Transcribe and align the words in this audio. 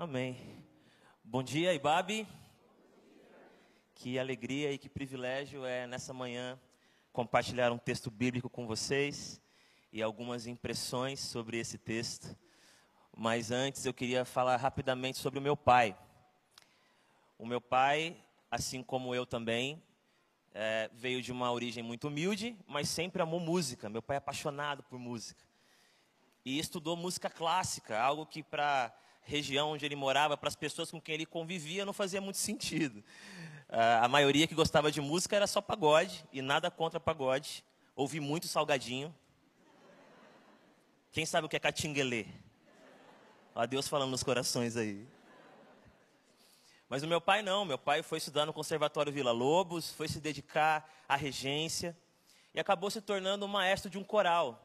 Amém. 0.00 0.64
Bom 1.24 1.42
dia, 1.42 1.74
Ibabe. 1.74 2.24
Que 3.96 4.16
alegria 4.16 4.70
e 4.70 4.78
que 4.78 4.88
privilégio 4.88 5.64
é 5.66 5.88
nessa 5.88 6.14
manhã 6.14 6.56
compartilhar 7.12 7.72
um 7.72 7.78
texto 7.78 8.08
bíblico 8.08 8.48
com 8.48 8.64
vocês 8.64 9.42
e 9.92 10.00
algumas 10.00 10.46
impressões 10.46 11.18
sobre 11.18 11.58
esse 11.58 11.76
texto. 11.78 12.38
Mas 13.16 13.50
antes 13.50 13.84
eu 13.86 13.92
queria 13.92 14.24
falar 14.24 14.54
rapidamente 14.54 15.18
sobre 15.18 15.40
o 15.40 15.42
meu 15.42 15.56
pai. 15.56 15.98
O 17.36 17.44
meu 17.44 17.60
pai, 17.60 18.16
assim 18.48 18.84
como 18.84 19.16
eu 19.16 19.26
também, 19.26 19.82
é, 20.54 20.88
veio 20.94 21.20
de 21.20 21.32
uma 21.32 21.50
origem 21.50 21.82
muito 21.82 22.06
humilde, 22.06 22.56
mas 22.68 22.88
sempre 22.88 23.20
amou 23.20 23.40
música. 23.40 23.88
Meu 23.88 24.00
pai 24.00 24.14
é 24.14 24.18
apaixonado 24.18 24.80
por 24.84 24.96
música. 24.96 25.44
E 26.44 26.56
estudou 26.56 26.96
música 26.96 27.28
clássica, 27.28 28.00
algo 28.00 28.24
que 28.24 28.44
para 28.44 28.94
região 29.28 29.72
onde 29.72 29.84
ele 29.84 29.94
morava, 29.94 30.36
para 30.36 30.48
as 30.48 30.56
pessoas 30.56 30.90
com 30.90 31.00
quem 31.00 31.14
ele 31.14 31.26
convivia, 31.26 31.84
não 31.84 31.92
fazia 31.92 32.20
muito 32.20 32.38
sentido. 32.38 33.04
Uh, 33.68 34.02
a 34.02 34.08
maioria 34.08 34.46
que 34.46 34.54
gostava 34.54 34.90
de 34.90 35.00
música 35.00 35.36
era 35.36 35.46
só 35.46 35.60
pagode, 35.60 36.24
e 36.32 36.40
nada 36.40 36.70
contra 36.70 36.98
pagode. 36.98 37.62
Ouvi 37.94 38.18
muito 38.18 38.48
salgadinho. 38.48 39.14
Quem 41.12 41.26
sabe 41.26 41.46
o 41.46 41.48
que 41.48 41.56
é 41.56 41.60
catinguelê? 41.60 42.26
Ó, 43.54 43.66
Deus 43.66 43.86
falando 43.86 44.10
nos 44.10 44.22
corações 44.22 44.76
aí. 44.76 45.06
Mas 46.88 47.02
o 47.02 47.06
meu 47.06 47.20
pai 47.20 47.42
não, 47.42 47.66
meu 47.66 47.76
pai 47.76 48.02
foi 48.02 48.16
estudar 48.16 48.46
no 48.46 48.52
Conservatório 48.52 49.12
Vila 49.12 49.30
Lobos, 49.32 49.90
foi 49.92 50.08
se 50.08 50.20
dedicar 50.20 50.88
à 51.06 51.16
regência 51.16 51.94
e 52.54 52.60
acabou 52.60 52.90
se 52.90 53.02
tornando 53.02 53.44
um 53.44 53.48
maestro 53.48 53.90
de 53.90 53.98
um 53.98 54.04
coral, 54.04 54.64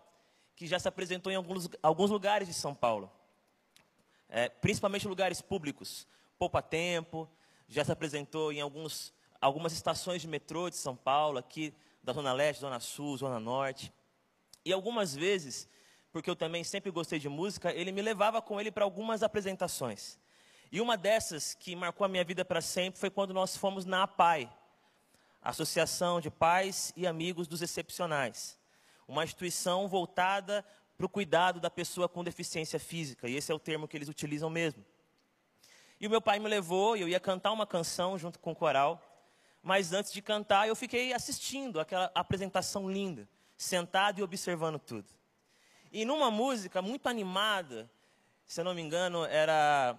que 0.55 0.65
já 0.65 0.79
se 0.79 0.87
apresentou 0.87 1.31
em 1.31 1.35
alguns, 1.35 1.69
alguns 1.81 2.09
lugares 2.09 2.47
de 2.47 2.53
São 2.53 2.73
Paulo, 2.73 3.11
é, 4.35 4.49
principalmente 4.49 5.07
lugares 5.07 5.43
públicos, 5.43 6.07
Poupa 6.39 6.59
Tempo, 6.59 7.29
já 7.67 7.85
se 7.85 7.91
apresentou 7.91 8.51
em 8.51 8.59
alguns, 8.59 9.13
algumas 9.39 9.73
estações 9.73 10.23
de 10.23 10.27
metrô 10.27 10.71
de 10.71 10.75
São 10.75 10.95
Paulo, 10.95 11.37
aqui 11.37 11.71
da 12.01 12.13
Zona 12.13 12.33
Leste, 12.33 12.61
Zona 12.61 12.79
Sul, 12.79 13.15
Zona 13.15 13.39
Norte. 13.39 13.93
E 14.65 14.73
algumas 14.73 15.15
vezes, 15.15 15.69
porque 16.11 16.27
eu 16.27 16.35
também 16.35 16.63
sempre 16.63 16.89
gostei 16.89 17.19
de 17.19 17.29
música, 17.29 17.71
ele 17.71 17.91
me 17.91 18.01
levava 18.01 18.41
com 18.41 18.59
ele 18.59 18.71
para 18.71 18.83
algumas 18.83 19.21
apresentações. 19.21 20.19
E 20.71 20.81
uma 20.81 20.97
dessas 20.97 21.53
que 21.53 21.75
marcou 21.75 22.03
a 22.03 22.07
minha 22.07 22.23
vida 22.23 22.43
para 22.43 22.59
sempre 22.59 22.99
foi 22.99 23.11
quando 23.11 23.35
nós 23.35 23.55
fomos 23.55 23.85
na 23.85 24.01
APAI, 24.01 24.51
Associação 25.43 26.19
de 26.19 26.31
Pais 26.31 26.91
e 26.97 27.05
Amigos 27.05 27.47
dos 27.47 27.61
Excepcionais. 27.61 28.57
Uma 29.07 29.23
instituição 29.23 29.87
voltada 29.87 30.65
para 30.97 31.05
o 31.05 31.09
cuidado 31.09 31.59
da 31.59 31.69
pessoa 31.69 32.07
com 32.07 32.23
deficiência 32.23 32.79
física, 32.79 33.27
e 33.27 33.35
esse 33.35 33.51
é 33.51 33.55
o 33.55 33.59
termo 33.59 33.87
que 33.87 33.97
eles 33.97 34.09
utilizam 34.09 34.49
mesmo. 34.49 34.85
E 35.99 36.07
o 36.07 36.09
meu 36.09 36.21
pai 36.21 36.39
me 36.39 36.47
levou, 36.47 36.97
e 36.97 37.01
eu 37.01 37.09
ia 37.09 37.19
cantar 37.19 37.51
uma 37.51 37.65
canção 37.65 38.17
junto 38.17 38.39
com 38.39 38.51
o 38.51 38.55
coral, 38.55 39.01
mas 39.61 39.93
antes 39.93 40.11
de 40.11 40.21
cantar, 40.21 40.67
eu 40.67 40.75
fiquei 40.75 41.13
assistindo 41.13 41.79
aquela 41.79 42.11
apresentação 42.13 42.89
linda, 42.91 43.27
sentado 43.57 44.19
e 44.19 44.23
observando 44.23 44.77
tudo. 44.77 45.09
E 45.91 46.05
numa 46.05 46.29
música 46.29 46.81
muito 46.81 47.07
animada, 47.07 47.89
se 48.45 48.59
eu 48.59 48.65
não 48.65 48.73
me 48.73 48.81
engano, 48.81 49.25
era 49.25 49.97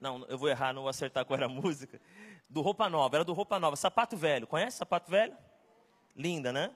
não, 0.00 0.24
eu 0.28 0.38
vou 0.38 0.48
errar, 0.48 0.72
não 0.72 0.82
vou 0.82 0.88
acertar 0.88 1.24
qual 1.26 1.36
era 1.36 1.46
a 1.46 1.48
música. 1.48 2.00
Do 2.48 2.62
Roupa 2.62 2.88
Nova, 2.88 3.16
era 3.16 3.24
do 3.24 3.34
Roupa 3.34 3.60
Nova. 3.60 3.76
Sapato 3.76 4.16
Velho, 4.16 4.46
conhece 4.46 4.78
Sapato 4.78 5.10
Velho? 5.10 5.36
Linda, 6.16 6.52
né? 6.52 6.74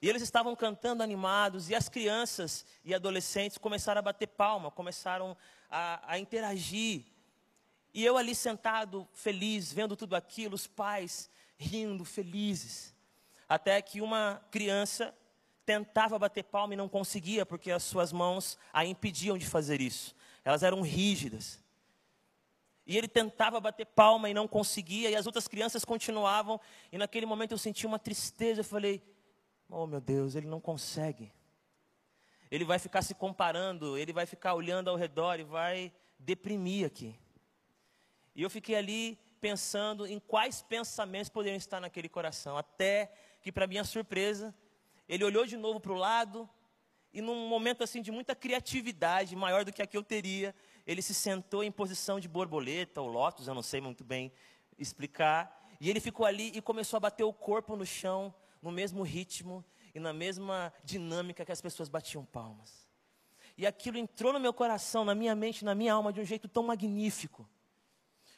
E 0.00 0.08
eles 0.08 0.22
estavam 0.22 0.54
cantando 0.54 1.02
animados, 1.02 1.70
e 1.70 1.74
as 1.74 1.88
crianças 1.88 2.66
e 2.84 2.94
adolescentes 2.94 3.56
começaram 3.56 3.98
a 3.98 4.02
bater 4.02 4.26
palma, 4.26 4.70
começaram 4.70 5.36
a, 5.70 6.12
a 6.12 6.18
interagir. 6.18 7.04
E 7.94 8.04
eu 8.04 8.16
ali 8.18 8.34
sentado, 8.34 9.08
feliz, 9.12 9.72
vendo 9.72 9.96
tudo 9.96 10.14
aquilo, 10.14 10.54
os 10.54 10.66
pais 10.66 11.30
rindo, 11.56 12.04
felizes. 12.04 12.94
Até 13.48 13.80
que 13.80 14.00
uma 14.00 14.42
criança 14.50 15.14
tentava 15.64 16.18
bater 16.18 16.44
palma 16.44 16.74
e 16.74 16.76
não 16.76 16.88
conseguia, 16.88 17.46
porque 17.46 17.70
as 17.70 17.82
suas 17.82 18.12
mãos 18.12 18.58
a 18.72 18.84
impediam 18.84 19.38
de 19.38 19.46
fazer 19.46 19.80
isso. 19.80 20.14
Elas 20.44 20.62
eram 20.62 20.82
rígidas. 20.82 21.58
E 22.86 22.96
ele 22.96 23.08
tentava 23.08 23.58
bater 23.58 23.86
palma 23.86 24.30
e 24.30 24.34
não 24.34 24.46
conseguia, 24.46 25.10
e 25.10 25.16
as 25.16 25.26
outras 25.26 25.48
crianças 25.48 25.84
continuavam. 25.84 26.60
E 26.92 26.98
naquele 26.98 27.26
momento 27.26 27.52
eu 27.52 27.58
senti 27.58 27.84
uma 27.84 27.98
tristeza. 27.98 28.60
Eu 28.60 28.64
falei: 28.64 29.02
Oh 29.68 29.86
meu 29.86 30.00
Deus, 30.00 30.34
ele 30.34 30.46
não 30.46 30.60
consegue. 30.60 31.32
Ele 32.50 32.64
vai 32.64 32.78
ficar 32.78 33.02
se 33.02 33.14
comparando, 33.14 33.98
ele 33.98 34.12
vai 34.12 34.26
ficar 34.26 34.54
olhando 34.54 34.88
ao 34.88 34.96
redor 34.96 35.40
e 35.40 35.44
vai 35.44 35.92
deprimir 36.18 36.86
aqui. 36.86 37.18
E 38.34 38.42
eu 38.42 38.50
fiquei 38.50 38.76
ali 38.76 39.18
pensando 39.40 40.06
em 40.06 40.18
quais 40.20 40.62
pensamentos 40.62 41.28
poderiam 41.28 41.56
estar 41.56 41.80
naquele 41.80 42.08
coração. 42.08 42.56
Até 42.56 43.12
que, 43.42 43.50
para 43.50 43.66
minha 43.66 43.84
surpresa, 43.84 44.54
ele 45.08 45.24
olhou 45.24 45.46
de 45.46 45.56
novo 45.56 45.80
para 45.80 45.92
o 45.92 45.96
lado 45.96 46.48
e, 47.12 47.20
num 47.20 47.48
momento 47.48 47.82
assim 47.82 48.02
de 48.02 48.12
muita 48.12 48.34
criatividade, 48.34 49.34
maior 49.34 49.64
do 49.64 49.72
que 49.72 49.82
a 49.82 49.86
que 49.86 49.96
eu 49.96 50.02
teria, 50.02 50.54
ele 50.86 51.00
se 51.00 51.14
sentou 51.14 51.64
em 51.64 51.72
posição 51.72 52.20
de 52.20 52.28
borboleta 52.28 53.00
ou 53.00 53.08
lótus, 53.08 53.48
eu 53.48 53.54
não 53.54 53.62
sei 53.62 53.80
muito 53.80 54.04
bem 54.04 54.30
explicar, 54.78 55.66
e 55.80 55.88
ele 55.88 56.00
ficou 56.00 56.26
ali 56.26 56.52
e 56.54 56.60
começou 56.60 56.98
a 56.98 57.00
bater 57.00 57.24
o 57.24 57.32
corpo 57.32 57.74
no 57.74 57.86
chão, 57.86 58.34
no 58.60 58.70
mesmo 58.70 59.02
ritmo 59.02 59.64
e 59.94 60.00
na 60.00 60.12
mesma 60.12 60.72
dinâmica 60.84 61.44
que 61.44 61.52
as 61.52 61.60
pessoas 61.60 61.88
batiam 61.88 62.24
palmas. 62.24 62.86
E 63.56 63.66
aquilo 63.66 63.96
entrou 63.96 64.32
no 64.32 64.40
meu 64.40 64.52
coração, 64.52 65.04
na 65.04 65.14
minha 65.14 65.34
mente, 65.34 65.64
na 65.64 65.74
minha 65.74 65.94
alma 65.94 66.12
de 66.12 66.20
um 66.20 66.24
jeito 66.24 66.46
tão 66.48 66.62
magnífico. 66.62 67.48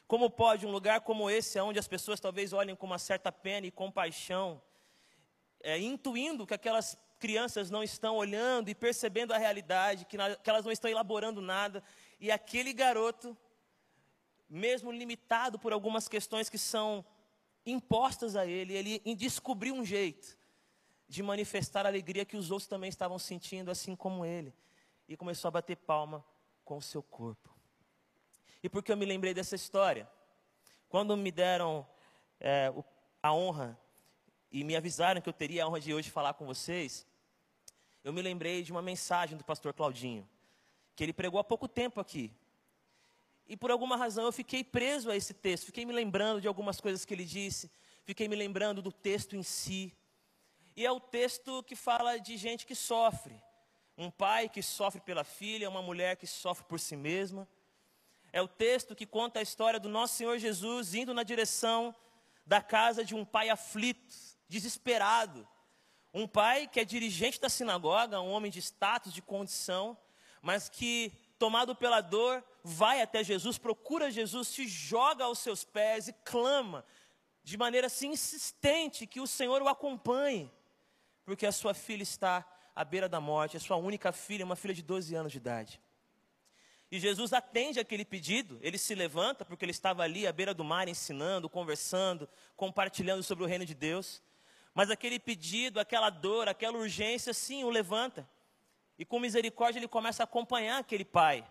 Como 0.07 0.29
pode 0.29 0.65
um 0.65 0.71
lugar 0.71 1.01
como 1.01 1.29
esse, 1.29 1.59
onde 1.59 1.77
as 1.77 1.87
pessoas 1.87 2.19
talvez 2.19 2.53
olhem 2.53 2.75
com 2.75 2.85
uma 2.85 2.97
certa 2.97 3.31
pena 3.31 3.67
e 3.67 3.71
compaixão, 3.71 4.61
é, 5.61 5.77
intuindo 5.77 6.47
que 6.47 6.53
aquelas 6.53 6.97
crianças 7.19 7.69
não 7.69 7.83
estão 7.83 8.15
olhando 8.15 8.69
e 8.69 8.75
percebendo 8.75 9.33
a 9.33 9.37
realidade, 9.37 10.05
que, 10.05 10.17
na, 10.17 10.35
que 10.35 10.49
elas 10.49 10.63
não 10.63 10.71
estão 10.71 10.89
elaborando 10.89 11.41
nada, 11.41 11.83
e 12.19 12.31
aquele 12.31 12.71
garoto, 12.71 13.37
mesmo 14.49 14.91
limitado 14.91 15.59
por 15.59 15.73
algumas 15.73 16.07
questões 16.07 16.49
que 16.49 16.57
são 16.57 17.05
impostas 17.65 18.35
a 18.35 18.45
ele, 18.45 18.73
ele 18.73 19.15
descobriu 19.15 19.73
um 19.73 19.85
jeito 19.85 20.37
de 21.07 21.23
manifestar 21.23 21.85
a 21.85 21.89
alegria 21.89 22.25
que 22.25 22.37
os 22.37 22.51
outros 22.51 22.67
também 22.67 22.89
estavam 22.89 23.17
sentindo, 23.17 23.71
assim 23.71 23.95
como 23.95 24.23
ele. 24.25 24.53
E 25.07 25.17
começou 25.17 25.47
a 25.47 25.51
bater 25.51 25.75
palma 25.75 26.23
com 26.63 26.77
o 26.77 26.81
seu 26.81 27.01
corpo. 27.01 27.49
E 28.61 28.69
por 28.69 28.83
que 28.83 28.91
eu 28.91 28.97
me 28.97 29.05
lembrei 29.05 29.33
dessa 29.33 29.55
história? 29.55 30.09
Quando 30.87 31.15
me 31.17 31.31
deram 31.31 31.87
é, 32.39 32.71
a 33.23 33.33
honra 33.33 33.79
e 34.51 34.63
me 34.63 34.75
avisaram 34.75 35.21
que 35.21 35.29
eu 35.29 35.33
teria 35.33 35.63
a 35.63 35.67
honra 35.67 35.79
de 35.79 35.93
hoje 35.93 36.11
falar 36.11 36.33
com 36.33 36.45
vocês, 36.45 37.07
eu 38.03 38.13
me 38.13 38.21
lembrei 38.21 38.63
de 38.63 38.71
uma 38.71 38.81
mensagem 38.81 39.37
do 39.37 39.43
pastor 39.43 39.73
Claudinho 39.73 40.27
que 40.95 41.03
ele 41.03 41.13
pregou 41.13 41.39
há 41.39 41.43
pouco 41.45 41.65
tempo 41.65 42.01
aqui. 42.01 42.29
E 43.49 43.57
por 43.57 43.71
alguma 43.71 43.97
razão 43.97 44.25
eu 44.25 44.31
fiquei 44.31 44.63
preso 44.63 45.09
a 45.09 45.15
esse 45.15 45.33
texto, 45.33 45.65
fiquei 45.65 45.83
me 45.83 45.91
lembrando 45.91 46.39
de 46.39 46.47
algumas 46.47 46.79
coisas 46.79 47.03
que 47.03 47.15
ele 47.15 47.25
disse, 47.25 47.71
fiquei 48.05 48.27
me 48.27 48.35
lembrando 48.35 48.79
do 48.79 48.91
texto 48.91 49.35
em 49.35 49.41
si. 49.41 49.91
E 50.75 50.85
é 50.85 50.91
o 50.91 50.99
texto 50.99 51.63
que 51.63 51.75
fala 51.75 52.19
de 52.19 52.37
gente 52.37 52.63
que 52.63 52.75
sofre. 52.75 53.41
Um 53.97 54.11
pai 54.11 54.47
que 54.47 54.61
sofre 54.61 55.01
pela 55.01 55.23
filha, 55.23 55.67
uma 55.67 55.81
mulher 55.81 56.15
que 56.15 56.27
sofre 56.27 56.63
por 56.65 56.79
si 56.79 56.95
mesma. 56.95 57.47
É 58.31 58.39
o 58.39 58.47
texto 58.47 58.95
que 58.95 59.07
conta 59.07 59.39
a 59.39 59.41
história 59.41 59.79
do 59.79 59.89
nosso 59.89 60.13
Senhor 60.13 60.37
Jesus 60.37 60.93
indo 60.93 61.11
na 61.11 61.23
direção 61.23 61.93
da 62.45 62.61
casa 62.61 63.03
de 63.03 63.15
um 63.15 63.25
pai 63.25 63.49
aflito, 63.49 64.13
desesperado. 64.47 65.45
Um 66.13 66.27
pai 66.27 66.67
que 66.67 66.79
é 66.79 66.85
dirigente 66.85 67.41
da 67.41 67.49
sinagoga, 67.49 68.21
um 68.21 68.29
homem 68.29 68.51
de 68.51 68.59
status, 68.59 69.11
de 69.11 69.23
condição, 69.23 69.97
mas 70.39 70.69
que, 70.69 71.11
tomado 71.39 71.73
pela 71.73 72.01
dor, 72.01 72.43
vai 72.63 73.01
até 73.01 73.23
Jesus, 73.23 73.57
procura 73.57 74.11
Jesus, 74.11 74.49
se 74.49 74.67
joga 74.67 75.23
aos 75.23 75.39
seus 75.39 75.63
pés 75.63 76.09
e 76.09 76.13
clama, 76.13 76.85
de 77.41 77.57
maneira 77.57 77.87
assim 77.87 78.09
insistente, 78.09 79.07
que 79.07 79.21
o 79.21 79.25
Senhor 79.25 79.61
o 79.61 79.69
acompanhe, 79.69 80.51
porque 81.23 81.45
a 81.45 81.51
sua 81.51 81.73
filha 81.73 82.03
está 82.03 82.45
à 82.75 82.83
beira 82.83 83.07
da 83.07 83.21
morte, 83.21 83.55
a 83.55 83.59
sua 83.59 83.77
única 83.77 84.11
filha, 84.11 84.45
uma 84.45 84.55
filha 84.55 84.73
de 84.73 84.83
12 84.83 85.15
anos 85.15 85.31
de 85.31 85.37
idade. 85.37 85.81
E 86.91 86.99
Jesus 86.99 87.33
atende 87.33 87.79
aquele 87.79 88.03
pedido, 88.03 88.59
ele 88.61 88.77
se 88.77 88.93
levanta, 88.93 89.45
porque 89.45 89.63
ele 89.63 89.71
estava 89.71 90.03
ali 90.03 90.27
à 90.27 90.33
beira 90.33 90.53
do 90.53 90.63
mar 90.63 90.87
ensinando, 90.87 91.47
conversando, 91.47 92.27
compartilhando 92.57 93.23
sobre 93.23 93.43
o 93.43 93.47
reino 93.47 93.65
de 93.65 93.75
Deus. 93.75 94.21
Mas 94.73 94.89
aquele 94.89 95.19
pedido, 95.19 95.79
aquela 95.79 96.09
dor, 96.09 96.49
aquela 96.49 96.77
urgência, 96.77 97.33
sim, 97.33 97.63
o 97.63 97.69
levanta. 97.69 98.27
E 98.99 99.05
com 99.05 99.17
misericórdia 99.17 99.79
ele 99.79 99.87
começa 99.87 100.21
a 100.21 100.25
acompanhar 100.25 100.77
aquele 100.77 101.05
pai. 101.05 101.49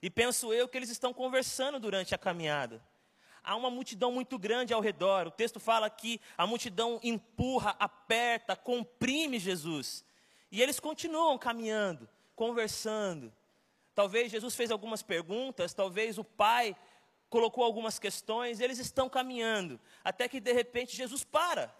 E 0.00 0.08
penso 0.08 0.52
eu 0.52 0.66
que 0.66 0.78
eles 0.78 0.88
estão 0.88 1.12
conversando 1.12 1.78
durante 1.78 2.14
a 2.14 2.18
caminhada. 2.18 2.82
Há 3.44 3.54
uma 3.54 3.70
multidão 3.70 4.10
muito 4.10 4.38
grande 4.38 4.72
ao 4.72 4.80
redor. 4.80 5.26
O 5.26 5.30
texto 5.30 5.60
fala 5.60 5.90
que 5.90 6.20
a 6.38 6.46
multidão 6.46 6.98
empurra, 7.02 7.76
aperta, 7.78 8.56
comprime 8.56 9.38
Jesus. 9.38 10.04
E 10.50 10.62
eles 10.62 10.80
continuam 10.80 11.38
caminhando, 11.38 12.08
conversando, 12.34 13.32
talvez 13.94 14.32
Jesus 14.32 14.56
fez 14.56 14.70
algumas 14.70 15.02
perguntas, 15.02 15.74
talvez 15.74 16.18
o 16.18 16.24
pai 16.24 16.74
colocou 17.28 17.62
algumas 17.62 17.98
questões, 17.98 18.58
eles 18.58 18.78
estão 18.78 19.08
caminhando, 19.08 19.78
até 20.02 20.28
que 20.28 20.40
de 20.40 20.52
repente 20.52 20.96
Jesus 20.96 21.24
para. 21.24 21.74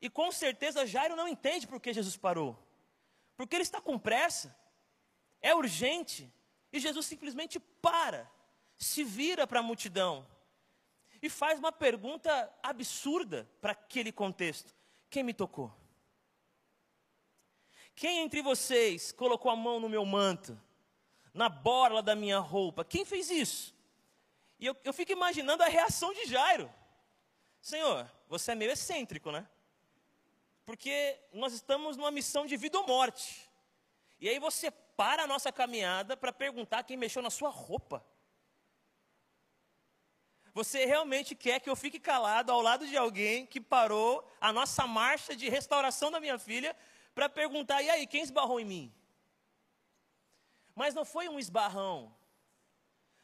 E 0.00 0.10
com 0.10 0.30
certeza 0.30 0.86
Jairo 0.86 1.16
não 1.16 1.26
entende 1.26 1.66
por 1.66 1.80
que 1.80 1.92
Jesus 1.92 2.16
parou. 2.16 2.61
Porque 3.42 3.56
ele 3.56 3.64
está 3.64 3.80
com 3.80 3.98
pressa, 3.98 4.56
é 5.40 5.52
urgente, 5.52 6.32
e 6.72 6.78
Jesus 6.78 7.06
simplesmente 7.06 7.58
para, 7.58 8.30
se 8.76 9.02
vira 9.02 9.48
para 9.48 9.58
a 9.58 9.62
multidão 9.64 10.24
e 11.20 11.28
faz 11.28 11.58
uma 11.58 11.72
pergunta 11.72 12.30
absurda 12.62 13.50
para 13.60 13.72
aquele 13.72 14.12
contexto: 14.12 14.72
Quem 15.10 15.24
me 15.24 15.34
tocou? 15.34 15.76
Quem 17.96 18.20
entre 18.20 18.40
vocês 18.42 19.10
colocou 19.10 19.50
a 19.50 19.56
mão 19.56 19.80
no 19.80 19.88
meu 19.88 20.06
manto, 20.06 20.56
na 21.34 21.48
borla 21.48 22.00
da 22.00 22.14
minha 22.14 22.38
roupa? 22.38 22.84
Quem 22.84 23.04
fez 23.04 23.28
isso? 23.28 23.74
E 24.56 24.66
eu, 24.66 24.76
eu 24.84 24.92
fico 24.92 25.10
imaginando 25.10 25.64
a 25.64 25.68
reação 25.68 26.14
de 26.14 26.26
Jairo. 26.26 26.72
Senhor, 27.60 28.08
você 28.28 28.52
é 28.52 28.54
meio 28.54 28.70
excêntrico, 28.70 29.32
né? 29.32 29.48
Porque 30.64 31.18
nós 31.32 31.52
estamos 31.52 31.96
numa 31.96 32.10
missão 32.10 32.46
de 32.46 32.56
vida 32.56 32.78
ou 32.78 32.86
morte. 32.86 33.50
E 34.20 34.28
aí 34.28 34.38
você 34.38 34.70
para 34.70 35.24
a 35.24 35.26
nossa 35.26 35.50
caminhada 35.50 36.16
para 36.16 36.32
perguntar 36.32 36.84
quem 36.84 36.96
mexeu 36.96 37.22
na 37.22 37.30
sua 37.30 37.50
roupa. 37.50 38.04
Você 40.54 40.84
realmente 40.84 41.34
quer 41.34 41.60
que 41.60 41.70
eu 41.70 41.74
fique 41.74 41.98
calado 41.98 42.52
ao 42.52 42.60
lado 42.60 42.86
de 42.86 42.96
alguém 42.96 43.46
que 43.46 43.60
parou 43.60 44.26
a 44.40 44.52
nossa 44.52 44.86
marcha 44.86 45.34
de 45.34 45.48
restauração 45.48 46.10
da 46.10 46.20
minha 46.20 46.38
filha 46.38 46.76
para 47.14 47.28
perguntar: 47.28 47.82
e 47.82 47.88
aí, 47.88 48.06
quem 48.06 48.22
esbarrou 48.22 48.60
em 48.60 48.64
mim? 48.64 48.94
Mas 50.74 50.94
não 50.94 51.04
foi 51.04 51.28
um 51.28 51.38
esbarrão. 51.38 52.14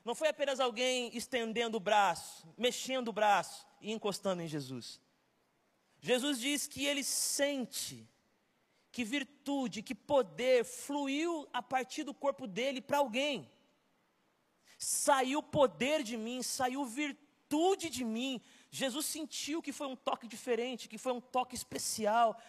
Não 0.05 0.15
foi 0.15 0.29
apenas 0.29 0.59
alguém 0.59 1.15
estendendo 1.15 1.77
o 1.77 1.81
braço, 1.81 2.49
mexendo 2.57 3.09
o 3.09 3.13
braço 3.13 3.67
e 3.81 3.93
encostando 3.93 4.43
em 4.43 4.47
Jesus. 4.47 5.01
Jesus 6.01 6.39
diz 6.41 6.67
que 6.67 6.87
ele 6.87 7.03
sente 7.03 8.09
que 8.91 9.05
virtude, 9.05 9.83
que 9.83 9.95
poder 9.95 10.65
fluiu 10.65 11.49
a 11.53 11.63
partir 11.63 12.05
do 12.05 12.15
corpo 12.15 12.47
dele 12.47 12.81
para 12.81 12.99
alguém. 12.99 13.49
Saiu 14.79 15.43
poder 15.43 16.03
de 16.03 16.17
mim, 16.17 16.43
saiu 16.43 16.85
virtude 16.85 17.91
de 17.91 18.05
mim. 18.05 18.41
Jesus 18.71 19.07
sentiu 19.07 19.61
que 19.63 19.73
foi 19.73 19.87
um 19.87 19.97
toque 19.97 20.27
diferente, 20.27 20.89
que 20.89 20.99
foi 20.99 21.13
um 21.13 21.21
toque 21.21 21.55
especial, 21.55 22.41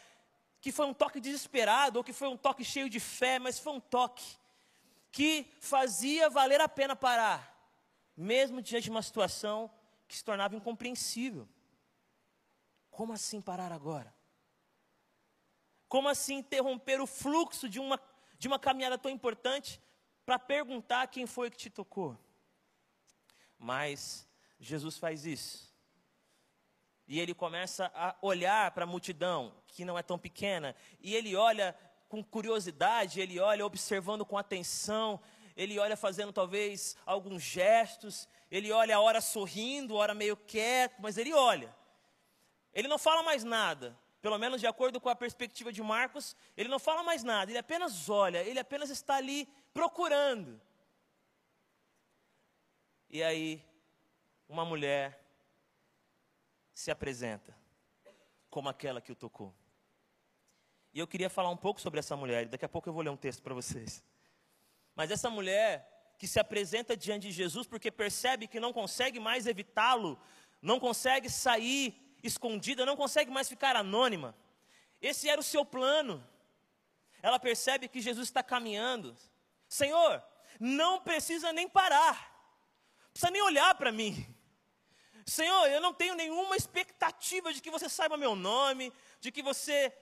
que 0.62 0.72
foi 0.72 0.86
um 0.86 0.94
toque 0.94 1.19
desesperado, 1.19 1.98
ou 1.98 2.04
que 2.04 2.13
foi 2.13 2.28
um 2.28 2.38
toque 2.38 2.63
cheio 2.63 2.90
de 2.90 3.00
fé, 3.00 3.40
mas 3.40 3.60
foi 3.60 3.74
um 3.74 3.80
toque 3.80 4.38
que 5.12 5.48
fazia 5.60 6.30
valer 6.30 6.62
a 6.62 6.69
pena 6.69 6.96
parar, 6.96 7.56
mesmo 8.16 8.62
diante 8.62 8.86
de 8.86 8.90
uma 8.92 9.01
situação 9.01 9.72
que 10.07 10.16
se 10.16 10.24
tornava 10.24 10.56
incompreensível. 10.56 11.48
Como 13.00 13.13
assim 13.13 13.40
parar 13.40 13.72
agora? 13.72 14.13
Como 15.88 16.10
assim 16.10 16.40
interromper 16.40 17.00
o 17.00 17.07
fluxo 17.07 17.69
de 17.69 17.80
uma, 17.80 17.98
de 18.38 18.46
uma 18.46 18.60
caminhada 18.60 18.98
tão 18.98 19.10
importante 19.10 19.81
para 20.25 20.38
perguntar 20.38 21.07
quem 21.07 21.25
foi 21.25 21.50
que 21.50 21.56
te 21.56 21.69
tocou? 21.69 22.19
Mas 23.57 24.28
Jesus 24.60 24.98
faz 24.98 25.25
isso. 25.25 25.74
E 27.07 27.22
ele 27.22 27.34
começa 27.34 27.90
a 27.96 28.18
olhar 28.22 28.69
para 28.72 28.84
a 28.84 28.86
multidão, 28.86 29.56
que 29.68 29.86
não 29.86 29.98
é 29.98 30.04
tão 30.04 30.19
pequena, 30.19 30.75
e 31.00 31.16
ele 31.16 31.38
olha 31.38 31.74
com 32.10 32.22
curiosidade, 32.22 33.22
ele 33.22 33.40
olha 33.40 33.66
observando 33.66 34.25
com 34.25 34.38
atenção, 34.38 35.22
ele 35.56 35.80
olha 35.80 35.96
fazendo 35.96 36.34
talvez 36.34 36.98
alguns 37.06 37.42
gestos, 37.44 38.28
ele 38.51 38.74
olha 38.74 38.98
a 38.98 39.00
hora 39.00 39.22
sorrindo, 39.22 39.96
a 39.96 40.00
hora 40.00 40.13
meio 40.13 40.36
quieto, 40.36 40.98
mas 41.00 41.18
ele 41.18 41.31
olha. 41.34 41.79
Ele 42.74 42.88
não 42.88 42.98
fala 42.98 43.24
mais 43.24 43.44
nada, 43.44 43.98
pelo 44.21 44.38
menos 44.38 44.60
de 44.60 44.68
acordo 44.68 45.00
com 45.00 45.10
a 45.10 45.16
perspectiva 45.16 45.71
de 45.71 45.81
Marcos, 45.81 46.36
ele 46.57 46.69
não 46.69 46.80
fala 46.80 47.04
mais 47.04 47.24
nada, 47.24 47.51
ele 47.51 47.57
apenas 47.57 48.10
olha, 48.10 48.44
ele 48.44 48.60
apenas 48.60 48.89
está 48.89 49.16
ali 49.16 49.48
procurando. 49.74 50.60
E 53.10 53.24
aí, 53.24 53.63
uma 54.48 54.66
mulher 54.66 55.24
se 56.74 56.92
apresenta 56.92 57.56
como 58.50 58.69
aquela 58.69 59.01
que 59.01 59.12
o 59.12 59.15
tocou. 59.15 59.54
E 60.94 61.00
eu 61.00 61.07
queria 61.07 61.30
falar 61.30 61.50
um 61.50 61.57
pouco 61.57 61.80
sobre 61.80 62.00
essa 62.00 62.15
mulher, 62.15 62.48
daqui 62.48 62.65
a 62.65 62.69
pouco 62.69 62.89
eu 62.89 62.94
vou 62.94 63.01
ler 63.01 63.10
um 63.10 63.18
texto 63.18 63.42
para 63.42 63.54
vocês. 63.54 64.04
Mas 64.95 65.12
essa 65.12 65.30
mulher 65.30 66.13
que 66.18 66.27
se 66.27 66.39
apresenta 66.39 66.98
diante 66.98 67.27
de 67.27 67.31
Jesus 67.31 67.65
porque 67.65 67.89
percebe 67.89 68.48
que 68.48 68.60
não 68.60 68.74
consegue 68.74 69.19
mais 69.19 69.48
evitá-lo, 69.48 70.19
não 70.62 70.80
consegue 70.80 71.30
sair 71.30 72.09
escondida, 72.24 72.86
não 72.86 72.95
consegue 72.95 73.31
mais 73.31 73.48
ficar 73.48 73.75
anônima. 73.75 74.36
Esse 75.01 75.30
era 75.30 75.39
o 75.39 75.44
seu 75.44 75.66
plano. 75.66 76.25
Ela 77.21 77.39
percebe 77.39 77.88
que 77.88 78.01
Jesus 78.01 78.27
está 78.27 78.42
caminhando. 78.42 79.16
Senhor, 79.68 80.24
não 80.60 81.01
precisa 81.01 81.54
nem 81.54 81.68
parar, 81.68 82.16
não 83.04 83.12
precisa 83.12 83.31
nem 83.31 83.42
olhar 83.42 83.75
para 83.75 83.92
mim. 83.92 84.36
Senhor, 85.25 85.68
eu 85.68 85.80
não 85.80 85.94
tenho 85.94 86.16
nenhuma 86.16 86.56
expectativa 86.56 87.54
de 87.54 87.62
que 87.62 87.69
você 87.69 87.88
saiba 87.88 88.18
meu 88.18 88.36
nome, 88.36 88.92
de 89.19 89.31
que 89.31 89.44
você 89.44 89.94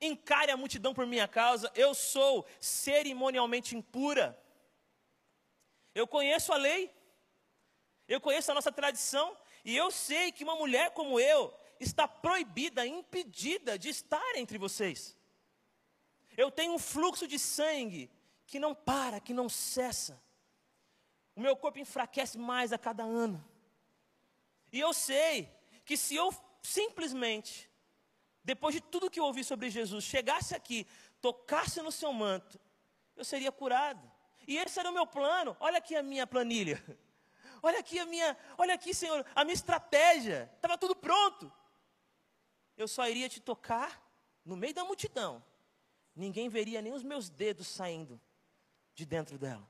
encare 0.00 0.52
a 0.52 0.56
multidão 0.56 0.94
por 0.94 1.06
minha 1.06 1.26
causa. 1.26 1.72
Eu 1.74 1.94
sou 1.94 2.46
cerimonialmente 2.60 3.76
impura. 3.76 4.40
Eu 5.94 6.06
conheço 6.06 6.52
a 6.52 6.56
lei, 6.56 6.94
eu 8.06 8.20
conheço 8.20 8.50
a 8.50 8.54
nossa 8.54 8.70
tradição, 8.70 9.36
e 9.64 9.76
eu 9.76 9.90
sei 9.90 10.30
que 10.30 10.44
uma 10.44 10.54
mulher 10.54 10.90
como 10.90 11.18
eu 11.18 11.52
está 11.78 12.06
proibida, 12.08 12.86
impedida 12.86 13.78
de 13.78 13.88
estar 13.88 14.36
entre 14.36 14.58
vocês. 14.58 15.16
Eu 16.36 16.50
tenho 16.50 16.74
um 16.74 16.78
fluxo 16.78 17.26
de 17.26 17.38
sangue 17.38 18.10
que 18.46 18.58
não 18.58 18.74
para, 18.74 19.20
que 19.20 19.32
não 19.32 19.48
cessa. 19.48 20.20
O 21.34 21.40
meu 21.40 21.56
corpo 21.56 21.78
enfraquece 21.78 22.38
mais 22.38 22.72
a 22.72 22.78
cada 22.78 23.02
ano. 23.02 23.44
E 24.72 24.80
eu 24.80 24.92
sei 24.92 25.50
que 25.84 25.96
se 25.96 26.14
eu 26.14 26.34
simplesmente, 26.62 27.70
depois 28.42 28.74
de 28.74 28.80
tudo 28.80 29.10
que 29.10 29.20
eu 29.20 29.24
ouvi 29.24 29.44
sobre 29.44 29.70
Jesus, 29.70 30.04
chegasse 30.04 30.54
aqui, 30.54 30.86
tocasse 31.20 31.80
no 31.80 31.92
seu 31.92 32.12
manto, 32.12 32.60
eu 33.16 33.24
seria 33.24 33.50
curado. 33.50 34.10
E 34.46 34.56
esse 34.56 34.78
era 34.78 34.90
o 34.90 34.94
meu 34.94 35.06
plano. 35.06 35.56
Olha 35.58 35.78
aqui 35.78 35.96
a 35.96 36.02
minha 36.02 36.26
planilha. 36.26 36.82
Olha 37.62 37.80
aqui 37.80 37.98
a 37.98 38.06
minha, 38.06 38.36
olha 38.58 38.74
aqui, 38.74 38.94
Senhor, 38.94 39.24
a 39.34 39.42
minha 39.42 39.54
estratégia. 39.54 40.48
Estava 40.54 40.78
tudo 40.78 40.94
pronto. 40.94 41.50
Eu 42.76 42.86
só 42.86 43.08
iria 43.08 43.28
te 43.28 43.40
tocar 43.40 44.02
no 44.44 44.56
meio 44.56 44.74
da 44.74 44.84
multidão. 44.84 45.42
Ninguém 46.14 46.48
veria 46.48 46.82
nem 46.82 46.92
os 46.92 47.02
meus 47.02 47.28
dedos 47.28 47.66
saindo 47.66 48.20
de 48.94 49.04
dentro 49.04 49.38
dela. 49.38 49.68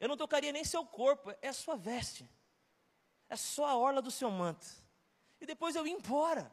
Eu 0.00 0.08
não 0.08 0.16
tocaria 0.16 0.52
nem 0.52 0.64
seu 0.64 0.84
corpo, 0.84 1.34
é 1.40 1.48
a 1.48 1.52
sua 1.52 1.76
veste 1.76 2.28
é 3.28 3.36
só 3.36 3.66
a 3.66 3.76
orla 3.76 4.00
do 4.00 4.10
seu 4.10 4.30
manto. 4.30 4.66
E 5.40 5.46
depois 5.46 5.74
eu 5.74 5.86
ia 5.86 5.92
embora. 5.92 6.52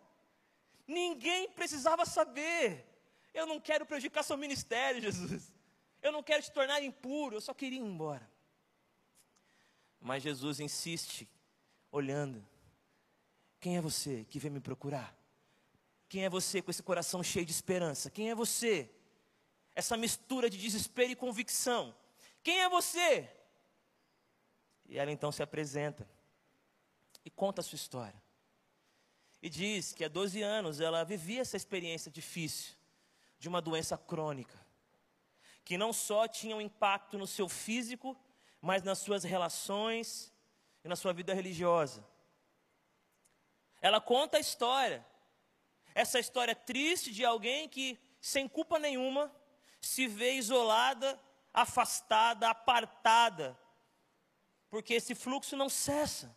Ninguém 0.87 1.49
precisava 1.51 2.05
saber. 2.05 2.85
Eu 3.33 3.45
não 3.45 3.59
quero 3.59 3.85
prejudicar 3.85 4.23
seu 4.23 4.37
ministério, 4.37 4.99
Jesus. 5.01 5.53
Eu 6.01 6.11
não 6.11 6.23
quero 6.23 6.41
te 6.41 6.51
tornar 6.51 6.81
impuro, 6.81 7.35
eu 7.35 7.41
só 7.41 7.53
queria 7.53 7.79
ir 7.79 7.83
embora. 7.83 8.29
Mas 9.99 10.23
Jesus 10.23 10.59
insiste, 10.59 11.29
olhando. 11.91 12.45
Quem 13.59 13.77
é 13.77 13.81
você 13.81 14.25
que 14.25 14.39
vem 14.39 14.49
me 14.49 14.59
procurar? 14.59 15.15
Quem 16.11 16.25
é 16.25 16.29
você 16.29 16.61
com 16.61 16.69
esse 16.69 16.83
coração 16.83 17.23
cheio 17.23 17.45
de 17.45 17.53
esperança? 17.53 18.11
Quem 18.11 18.29
é 18.29 18.35
você? 18.35 18.91
Essa 19.73 19.95
mistura 19.95 20.49
de 20.49 20.57
desespero 20.57 21.09
e 21.09 21.15
convicção. 21.15 21.95
Quem 22.43 22.59
é 22.59 22.67
você? 22.67 23.33
E 24.89 24.97
ela 24.99 25.09
então 25.09 25.31
se 25.31 25.41
apresenta 25.41 26.05
e 27.23 27.29
conta 27.29 27.61
a 27.61 27.63
sua 27.63 27.77
história. 27.77 28.21
E 29.41 29.49
diz 29.49 29.93
que 29.93 30.03
há 30.03 30.09
12 30.09 30.41
anos 30.41 30.81
ela 30.81 31.05
vivia 31.05 31.39
essa 31.39 31.55
experiência 31.55 32.11
difícil 32.11 32.75
de 33.39 33.47
uma 33.47 33.61
doença 33.61 33.97
crônica, 33.97 34.59
que 35.63 35.77
não 35.77 35.93
só 35.93 36.27
tinha 36.27 36.57
um 36.57 36.61
impacto 36.61 37.17
no 37.17 37.25
seu 37.25 37.47
físico, 37.47 38.19
mas 38.59 38.83
nas 38.83 38.99
suas 38.99 39.23
relações 39.23 40.33
e 40.83 40.89
na 40.89 40.97
sua 40.97 41.13
vida 41.13 41.33
religiosa. 41.33 42.05
Ela 43.81 44.01
conta 44.01 44.35
a 44.35 44.41
história, 44.41 45.09
essa 45.93 46.19
história 46.19 46.55
triste 46.55 47.11
de 47.11 47.23
alguém 47.25 47.67
que, 47.67 47.99
sem 48.19 48.47
culpa 48.47 48.79
nenhuma, 48.79 49.33
se 49.79 50.07
vê 50.07 50.33
isolada, 50.33 51.19
afastada, 51.53 52.49
apartada, 52.49 53.59
porque 54.69 54.93
esse 54.93 55.15
fluxo 55.15 55.55
não 55.55 55.69
cessa 55.69 56.35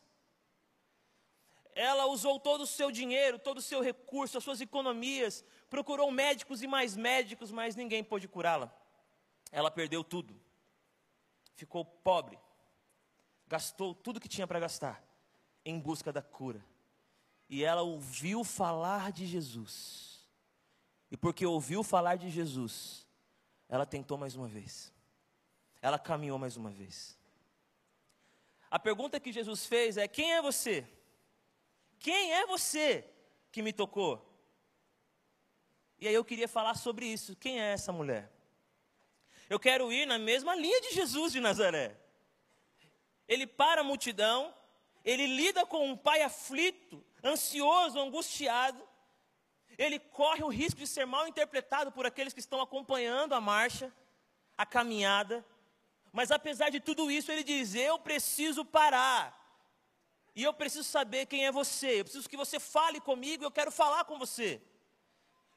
ela 1.74 2.06
usou 2.06 2.38
todo 2.38 2.62
o 2.62 2.66
seu 2.66 2.90
dinheiro, 2.90 3.38
todo 3.38 3.58
o 3.58 3.62
seu 3.62 3.80
recurso, 3.80 4.38
as 4.38 4.44
suas 4.44 4.60
economias, 4.60 5.44
procurou 5.68 6.10
médicos 6.10 6.62
e 6.62 6.66
mais 6.66 6.96
médicos, 6.96 7.50
mas 7.50 7.74
ninguém 7.74 8.02
pôde 8.02 8.28
curá-la. 8.28 8.72
ela 9.50 9.70
perdeu 9.70 10.02
tudo, 10.02 10.40
ficou 11.54 11.84
pobre, 11.84 12.38
gastou 13.46 13.94
tudo 13.94 14.20
que 14.20 14.28
tinha 14.28 14.46
para 14.46 14.60
gastar 14.60 15.02
em 15.64 15.78
busca 15.78 16.12
da 16.12 16.22
cura. 16.22 16.64
E 17.48 17.62
ela 17.62 17.82
ouviu 17.82 18.42
falar 18.42 19.12
de 19.12 19.26
Jesus. 19.26 20.26
E 21.10 21.16
porque 21.16 21.46
ouviu 21.46 21.82
falar 21.82 22.16
de 22.16 22.30
Jesus, 22.30 23.06
ela 23.68 23.86
tentou 23.86 24.18
mais 24.18 24.34
uma 24.34 24.48
vez. 24.48 24.92
Ela 25.80 25.98
caminhou 25.98 26.38
mais 26.38 26.56
uma 26.56 26.70
vez. 26.70 27.18
A 28.70 28.78
pergunta 28.78 29.20
que 29.20 29.30
Jesus 29.30 29.66
fez 29.66 29.96
é: 29.96 30.08
Quem 30.08 30.32
é 30.32 30.42
você? 30.42 30.86
Quem 31.98 32.32
é 32.32 32.46
você 32.46 33.08
que 33.52 33.62
me 33.62 33.72
tocou? 33.72 34.34
E 35.98 36.08
aí 36.08 36.14
eu 36.14 36.24
queria 36.24 36.48
falar 36.48 36.74
sobre 36.74 37.06
isso. 37.06 37.36
Quem 37.36 37.60
é 37.60 37.72
essa 37.72 37.92
mulher? 37.92 38.30
Eu 39.48 39.60
quero 39.60 39.92
ir 39.92 40.06
na 40.06 40.18
mesma 40.18 40.54
linha 40.54 40.80
de 40.80 40.94
Jesus 40.94 41.32
de 41.32 41.40
Nazaré. 41.40 41.96
Ele 43.28 43.46
para 43.46 43.82
a 43.82 43.84
multidão, 43.84 44.54
ele 45.04 45.26
lida 45.26 45.66
com 45.66 45.86
um 45.86 45.96
pai 45.96 46.22
aflito, 46.22 47.04
ansioso, 47.22 48.00
angustiado. 48.00 48.82
Ele 49.76 49.98
corre 49.98 50.42
o 50.42 50.48
risco 50.48 50.80
de 50.80 50.86
ser 50.86 51.04
mal 51.04 51.28
interpretado 51.28 51.92
por 51.92 52.06
aqueles 52.06 52.32
que 52.32 52.40
estão 52.40 52.60
acompanhando 52.60 53.34
a 53.34 53.40
marcha, 53.40 53.92
a 54.56 54.64
caminhada. 54.64 55.44
Mas 56.12 56.30
apesar 56.30 56.70
de 56.70 56.80
tudo 56.80 57.10
isso, 57.10 57.30
ele 57.30 57.44
diz: 57.44 57.74
Eu 57.74 57.98
preciso 57.98 58.64
parar. 58.64 59.42
E 60.34 60.42
eu 60.42 60.54
preciso 60.54 60.84
saber 60.84 61.26
quem 61.26 61.46
é 61.46 61.52
você. 61.52 62.00
Eu 62.00 62.04
preciso 62.04 62.28
que 62.28 62.36
você 62.36 62.58
fale 62.58 63.00
comigo, 63.00 63.44
eu 63.44 63.50
quero 63.50 63.70
falar 63.70 64.04
com 64.04 64.18
você. 64.18 64.60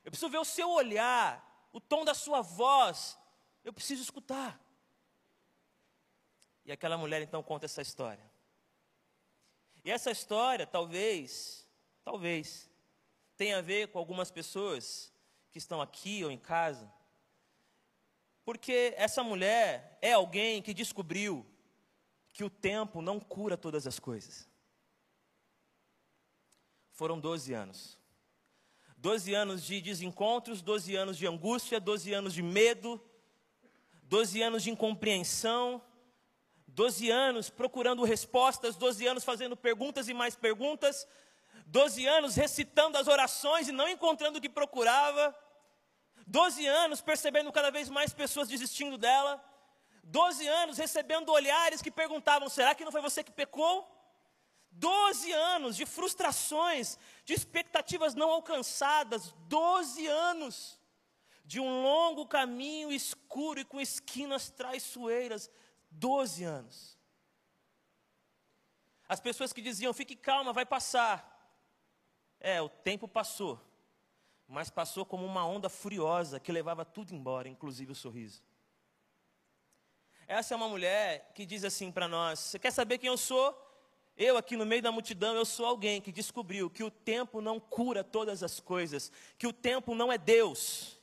Eu 0.03 0.11
preciso 0.11 0.29
ver 0.29 0.37
o 0.37 0.45
seu 0.45 0.69
olhar, 0.69 1.69
o 1.71 1.79
tom 1.79 2.03
da 2.03 2.13
sua 2.13 2.41
voz. 2.41 3.17
Eu 3.63 3.71
preciso 3.71 4.01
escutar. 4.01 4.59
E 6.65 6.71
aquela 6.71 6.97
mulher 6.97 7.21
então 7.21 7.41
conta 7.41 7.65
essa 7.65 7.81
história. 7.81 8.26
E 9.87 9.89
essa 9.89 10.11
história, 10.11 10.67
talvez, 10.67 11.65
talvez, 12.03 12.69
tenha 13.37 13.59
a 13.59 13.61
ver 13.61 13.87
com 13.87 13.97
algumas 13.97 14.29
pessoas 14.29 15.13
que 15.49 15.57
estão 15.57 15.81
aqui 15.81 16.25
ou 16.25 16.29
em 16.29 16.37
casa. 16.37 16.91
Porque 18.43 18.93
essa 18.97 19.23
mulher 19.23 19.97
é 20.01 20.11
alguém 20.11 20.61
que 20.61 20.73
descobriu 20.73 21.45
que 22.33 22.43
o 22.43 22.49
tempo 22.49 23.01
não 23.01 23.17
cura 23.17 23.55
todas 23.55 23.87
as 23.87 23.97
coisas. 23.97 24.49
Foram 26.91 27.17
12 27.17 27.53
anos. 27.53 27.97
12 28.97 29.33
anos 29.35 29.63
de 29.63 29.79
desencontros, 29.79 30.61
12 30.61 30.97
anos 30.97 31.17
de 31.17 31.25
angústia, 31.25 31.79
12 31.79 32.11
anos 32.13 32.33
de 32.33 32.43
medo, 32.43 33.01
12 34.03 34.41
anos 34.41 34.63
de 34.63 34.69
incompreensão, 34.69 35.81
12 36.77 37.09
anos 37.09 37.49
procurando 37.49 38.03
respostas, 38.03 38.75
12 38.75 39.07
anos 39.07 39.23
fazendo 39.23 39.57
perguntas 39.57 40.07
e 40.07 40.13
mais 40.13 40.35
perguntas, 40.35 41.07
12 41.65 42.05
anos 42.05 42.35
recitando 42.35 42.99
as 42.99 43.07
orações 43.07 43.67
e 43.67 43.71
não 43.71 43.89
encontrando 43.89 44.37
o 44.37 44.41
que 44.41 44.47
procurava, 44.47 45.35
12 46.27 46.67
anos 46.67 47.01
percebendo 47.01 47.51
cada 47.51 47.71
vez 47.71 47.89
mais 47.89 48.13
pessoas 48.13 48.47
desistindo 48.47 48.95
dela, 48.95 49.43
12 50.03 50.47
anos 50.47 50.77
recebendo 50.77 51.31
olhares 51.31 51.81
que 51.81 51.89
perguntavam: 51.89 52.47
será 52.47 52.75
que 52.75 52.85
não 52.85 52.91
foi 52.91 53.01
você 53.01 53.23
que 53.23 53.31
pecou? 53.31 53.91
Doze 54.69 55.31
anos 55.31 55.75
de 55.75 55.83
frustrações, 55.87 56.99
de 57.25 57.33
expectativas 57.33 58.13
não 58.13 58.29
alcançadas, 58.29 59.33
doze 59.47 60.05
anos 60.05 60.79
de 61.43 61.59
um 61.59 61.81
longo 61.81 62.27
caminho 62.27 62.91
escuro 62.91 63.61
e 63.61 63.65
com 63.65 63.81
esquinas 63.81 64.51
traiçoeiras, 64.51 65.49
doze 65.99 66.43
anos. 66.43 66.97
As 69.07 69.19
pessoas 69.19 69.53
que 69.53 69.61
diziam, 69.61 69.93
fique 69.93 70.15
calma, 70.15 70.51
vai 70.51 70.65
passar. 70.65 71.33
É, 72.39 72.61
o 72.61 72.69
tempo 72.69 73.07
passou, 73.07 73.59
mas 74.47 74.69
passou 74.69 75.05
como 75.05 75.25
uma 75.25 75.45
onda 75.45 75.69
furiosa 75.69 76.39
que 76.39 76.51
levava 76.51 76.85
tudo 76.85 77.15
embora, 77.15 77.47
inclusive 77.47 77.91
o 77.91 77.95
sorriso. 77.95 78.43
Essa 80.27 80.53
é 80.53 80.57
uma 80.57 80.67
mulher 80.67 81.31
que 81.33 81.45
diz 81.45 81.63
assim 81.63 81.91
para 81.91 82.07
nós: 82.07 82.39
Você 82.39 82.59
quer 82.59 82.71
saber 82.71 82.97
quem 82.97 83.07
eu 83.07 83.17
sou? 83.17 83.63
Eu, 84.17 84.35
aqui 84.35 84.57
no 84.57 84.65
meio 84.65 84.81
da 84.81 84.91
multidão, 84.91 85.35
eu 85.35 85.45
sou 85.45 85.65
alguém 85.65 86.01
que 86.01 86.11
descobriu 86.11 86.69
que 86.69 86.83
o 86.83 86.89
tempo 86.89 87.39
não 87.39 87.59
cura 87.59 88.03
todas 88.03 88.41
as 88.41 88.59
coisas, 88.59 89.11
que 89.37 89.45
o 89.45 89.53
tempo 89.53 89.93
não 89.93 90.11
é 90.11 90.17
Deus, 90.17 90.96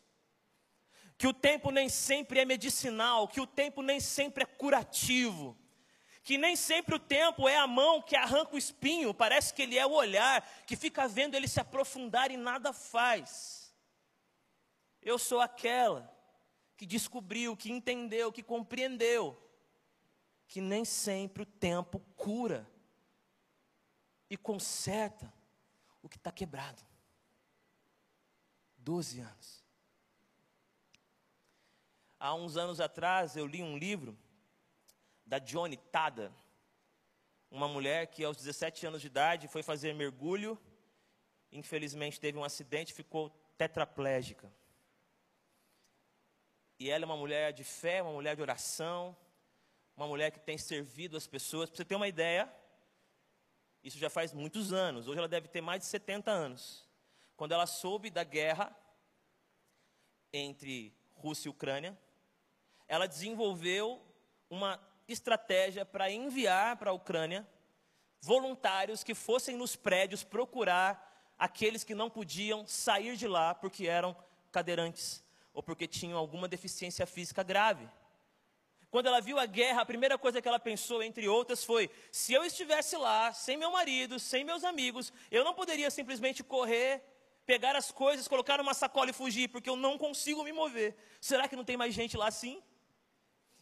que 1.16 1.26
o 1.26 1.32
tempo 1.32 1.70
nem 1.70 1.88
sempre 1.88 2.40
é 2.40 2.44
medicinal, 2.44 3.28
que 3.28 3.40
o 3.40 3.46
tempo 3.46 3.82
nem 3.82 4.00
sempre 4.00 4.42
é 4.42 4.46
curativo, 4.46 5.56
que 6.22 6.36
nem 6.36 6.56
sempre 6.56 6.94
o 6.94 6.98
tempo 6.98 7.48
é 7.48 7.56
a 7.56 7.66
mão 7.66 8.02
que 8.02 8.16
arranca 8.16 8.54
o 8.54 8.58
espinho, 8.58 9.14
parece 9.14 9.52
que 9.52 9.62
ele 9.62 9.78
é 9.78 9.86
o 9.86 9.92
olhar 9.92 10.42
que 10.66 10.74
fica 10.74 11.06
vendo 11.06 11.34
ele 11.34 11.46
se 11.46 11.60
aprofundar 11.60 12.30
e 12.30 12.36
nada 12.36 12.72
faz. 12.72 13.74
Eu 15.02 15.18
sou 15.18 15.40
aquela 15.40 16.10
que 16.76 16.86
descobriu, 16.86 17.56
que 17.56 17.70
entendeu, 17.70 18.32
que 18.32 18.42
compreendeu, 18.42 19.40
que 20.48 20.60
nem 20.60 20.84
sempre 20.84 21.42
o 21.42 21.46
tempo 21.46 22.00
cura 22.16 22.68
e 24.28 24.36
conserta 24.36 25.32
o 26.02 26.08
que 26.08 26.16
está 26.16 26.32
quebrado. 26.32 26.82
Doze 28.76 29.20
anos. 29.20 29.63
Há 32.24 32.32
uns 32.32 32.56
anos 32.56 32.80
atrás 32.80 33.36
eu 33.36 33.46
li 33.46 33.62
um 33.62 33.76
livro 33.76 34.18
da 35.26 35.38
Johnny 35.38 35.76
Tada, 35.76 36.32
uma 37.50 37.68
mulher 37.68 38.06
que 38.06 38.24
aos 38.24 38.38
17 38.38 38.86
anos 38.86 39.02
de 39.02 39.08
idade 39.08 39.46
foi 39.46 39.62
fazer 39.62 39.92
mergulho, 39.92 40.58
infelizmente 41.52 42.18
teve 42.18 42.38
um 42.38 42.42
acidente, 42.42 42.94
ficou 42.94 43.28
tetraplégica. 43.58 44.50
E 46.78 46.88
ela 46.88 47.04
é 47.04 47.06
uma 47.06 47.14
mulher 47.14 47.52
de 47.52 47.62
fé, 47.62 48.00
uma 48.00 48.12
mulher 48.12 48.34
de 48.34 48.40
oração, 48.40 49.14
uma 49.94 50.06
mulher 50.06 50.30
que 50.30 50.40
tem 50.40 50.56
servido 50.56 51.18
as 51.18 51.26
pessoas. 51.26 51.68
Para 51.68 51.76
você 51.76 51.84
ter 51.84 51.94
uma 51.94 52.08
ideia, 52.08 52.50
isso 53.82 53.98
já 53.98 54.08
faz 54.08 54.32
muitos 54.32 54.72
anos. 54.72 55.08
Hoje 55.08 55.18
ela 55.18 55.28
deve 55.28 55.48
ter 55.48 55.60
mais 55.60 55.80
de 55.80 55.86
70 55.88 56.30
anos. 56.30 56.88
Quando 57.36 57.52
ela 57.52 57.66
soube 57.66 58.08
da 58.08 58.24
guerra 58.24 58.74
entre 60.32 60.96
Rússia 61.12 61.48
e 61.48 61.50
Ucrânia, 61.50 61.94
ela 62.94 63.08
desenvolveu 63.08 64.00
uma 64.48 64.80
estratégia 65.08 65.84
para 65.84 66.10
enviar 66.10 66.76
para 66.76 66.90
a 66.90 66.94
Ucrânia 66.94 67.46
voluntários 68.20 69.02
que 69.02 69.14
fossem 69.14 69.56
nos 69.56 69.74
prédios 69.76 70.22
procurar 70.22 71.34
aqueles 71.38 71.82
que 71.82 71.94
não 71.94 72.08
podiam 72.08 72.66
sair 72.66 73.16
de 73.16 73.26
lá 73.26 73.54
porque 73.54 73.86
eram 73.86 74.16
cadeirantes 74.52 75.24
ou 75.52 75.62
porque 75.62 75.86
tinham 75.86 76.16
alguma 76.16 76.46
deficiência 76.46 77.04
física 77.04 77.42
grave. 77.42 77.88
Quando 78.90 79.06
ela 79.06 79.20
viu 79.20 79.40
a 79.40 79.46
guerra, 79.46 79.82
a 79.82 79.86
primeira 79.86 80.16
coisa 80.16 80.40
que 80.40 80.46
ela 80.46 80.60
pensou, 80.60 81.02
entre 81.02 81.28
outras, 81.28 81.64
foi: 81.64 81.90
se 82.12 82.32
eu 82.32 82.44
estivesse 82.44 82.96
lá, 82.96 83.32
sem 83.32 83.56
meu 83.56 83.72
marido, 83.72 84.20
sem 84.20 84.44
meus 84.44 84.62
amigos, 84.62 85.12
eu 85.32 85.42
não 85.42 85.52
poderia 85.52 85.90
simplesmente 85.90 86.44
correr, 86.44 87.02
pegar 87.44 87.74
as 87.74 87.90
coisas, 87.90 88.28
colocar 88.28 88.58
numa 88.58 88.72
sacola 88.72 89.10
e 89.10 89.12
fugir, 89.12 89.48
porque 89.48 89.68
eu 89.68 89.74
não 89.74 89.98
consigo 89.98 90.44
me 90.44 90.52
mover. 90.52 90.96
Será 91.20 91.48
que 91.48 91.56
não 91.56 91.64
tem 91.64 91.76
mais 91.76 91.92
gente 91.92 92.16
lá 92.16 92.28
assim? 92.28 92.62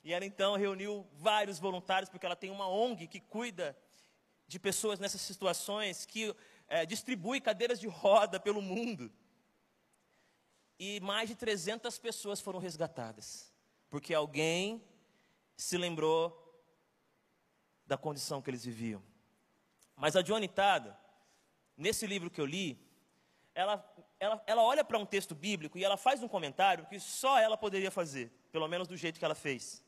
E 0.04 0.12
ela 0.12 0.24
então 0.24 0.56
reuniu 0.56 1.06
vários 1.12 1.58
voluntários, 1.58 2.10
porque 2.10 2.26
ela 2.26 2.36
tem 2.36 2.50
uma 2.50 2.68
ONG 2.68 3.06
que 3.06 3.20
cuida 3.20 3.76
de 4.46 4.58
pessoas 4.58 4.98
nessas 4.98 5.20
situações, 5.20 6.04
que 6.04 6.34
é, 6.68 6.84
distribui 6.84 7.40
cadeiras 7.40 7.78
de 7.78 7.86
roda 7.86 8.40
pelo 8.40 8.60
mundo. 8.60 9.12
E 10.78 11.00
mais 11.00 11.28
de 11.28 11.36
300 11.36 11.96
pessoas 11.98 12.40
foram 12.40 12.58
resgatadas, 12.58 13.52
porque 13.88 14.12
alguém 14.12 14.82
se 15.56 15.78
lembrou 15.78 16.38
da 17.86 17.96
condição 17.96 18.42
que 18.42 18.50
eles 18.50 18.64
viviam. 18.64 19.02
Mas 19.94 20.16
a 20.16 20.22
Johnny 20.22 20.48
Tada, 20.48 20.98
nesse 21.76 22.06
livro 22.06 22.30
que 22.30 22.40
eu 22.40 22.46
li, 22.46 22.76
ela, 23.54 23.94
ela, 24.18 24.42
ela 24.46 24.62
olha 24.62 24.82
para 24.82 24.98
um 24.98 25.06
texto 25.06 25.34
bíblico 25.34 25.78
e 25.78 25.84
ela 25.84 25.96
faz 25.96 26.22
um 26.22 26.28
comentário 26.28 26.86
que 26.86 26.98
só 26.98 27.38
ela 27.38 27.56
poderia 27.56 27.90
fazer, 27.90 28.32
pelo 28.50 28.66
menos 28.66 28.88
do 28.88 28.96
jeito 28.96 29.18
que 29.18 29.24
ela 29.24 29.34
fez. 29.34 29.84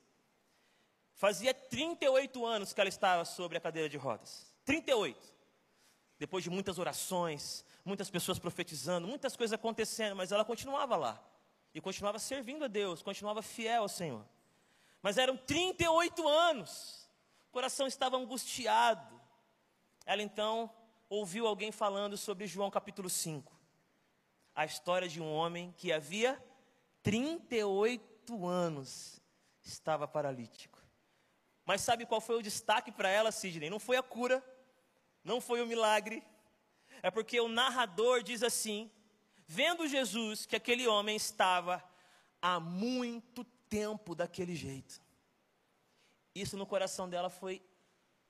Fazia 1.15 1.55
38 1.55 2.45
anos 2.45 2.73
que 2.73 2.81
ela 2.81 2.89
estava 2.89 3.25
sobre 3.25 3.57
a 3.57 3.61
cadeira 3.61 3.89
de 3.89 3.97
rodas. 3.97 4.53
38. 4.65 5.33
Depois 6.19 6.43
de 6.43 6.51
muitas 6.51 6.79
orações, 6.79 7.65
muitas 7.85 8.11
pessoas 8.11 8.39
profetizando, 8.39 9.07
muitas 9.07 9.37
coisas 9.37 9.53
acontecendo, 9.53 10.17
mas 10.17 10.33
ela 10.33 10.45
continuava 10.45 10.97
lá. 10.97 11.23
E 11.75 11.81
continuava 11.81 12.19
servindo 12.19 12.65
a 12.65 12.69
Deus, 12.69 13.03
continuava 13.03 13.43
fiel 13.43 13.83
ao 13.83 13.89
Senhor. 13.89 14.25
Mas 15.03 15.19
eram 15.19 15.37
38 15.37 16.27
anos. 16.27 17.09
O 17.49 17.53
coração 17.53 17.87
estava 17.87 18.17
angustiado. 18.17 19.21
Ela 20.07 20.23
então 20.23 20.71
ouviu 21.09 21.47
alguém 21.47 21.71
falando 21.71 22.17
sobre 22.17 22.47
João 22.47 22.71
capítulo 22.71 23.11
5. 23.11 23.53
A 24.55 24.65
história 24.65 25.09
de 25.09 25.21
um 25.21 25.33
homem 25.33 25.75
que 25.77 25.93
havia 25.93 26.43
38 27.03 28.47
anos 28.47 29.21
estava 29.63 30.07
paralítico. 30.07 30.74
Mas 31.65 31.81
sabe 31.81 32.07
qual 32.07 32.21
foi 32.21 32.37
o 32.37 32.43
destaque 32.43 32.93
para 32.93 33.09
ela, 33.09 33.33
Sidney? 33.33 33.71
Não 33.71 33.81
foi 33.81 33.97
a 33.97 34.03
cura, 34.03 34.45
não 35.23 35.41
foi 35.41 35.63
o 35.63 35.67
milagre, 35.67 36.23
é 37.03 37.11
porque 37.11 37.41
o 37.41 37.49
narrador 37.49 38.23
diz 38.23 38.43
assim: 38.43 38.91
vendo 39.47 39.87
Jesus 39.87 40.47
que 40.47 40.57
aquele 40.57 40.87
homem 40.87 41.17
estava 41.17 41.83
há 42.41 42.61
muito 42.61 43.45
tempo 43.69 44.15
daquele 44.15 44.55
jeito. 44.55 45.03
Isso 46.35 46.57
no 46.57 46.67
coração 46.67 47.09
dela 47.09 47.31
foi 47.31 47.63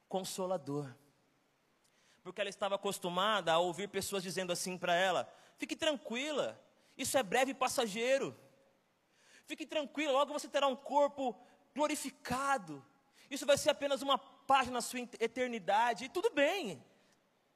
consolador. 0.09 0.95
Porque 2.23 2.41
ela 2.41 2.51
estava 2.51 2.77
acostumada 2.77 3.53
a 3.53 3.59
ouvir 3.59 3.89
pessoas 3.89 4.23
dizendo 4.23 4.53
assim 4.53 4.79
para 4.79 4.95
ela: 4.95 5.33
fique 5.59 5.75
tranquila, 5.75 6.61
isso 6.97 7.19
é 7.19 7.23
breve 7.23 7.51
e 7.51 7.55
passageiro. 7.55 8.37
Fique 9.47 9.67
tranquila, 9.67 10.13
logo 10.13 10.33
você 10.33 10.49
terá 10.49 10.67
um 10.67 10.77
corpo 10.77 11.37
glorificado. 11.75 12.85
Isso 13.31 13.47
vai 13.47 13.57
ser 13.57 13.71
apenas 13.71 14.03
uma 14.03 14.19
página 14.19 14.75
na 14.75 14.81
sua 14.81 15.01
eternidade. 15.01 16.05
E 16.05 16.09
tudo 16.09 16.31
bem. 16.31 16.83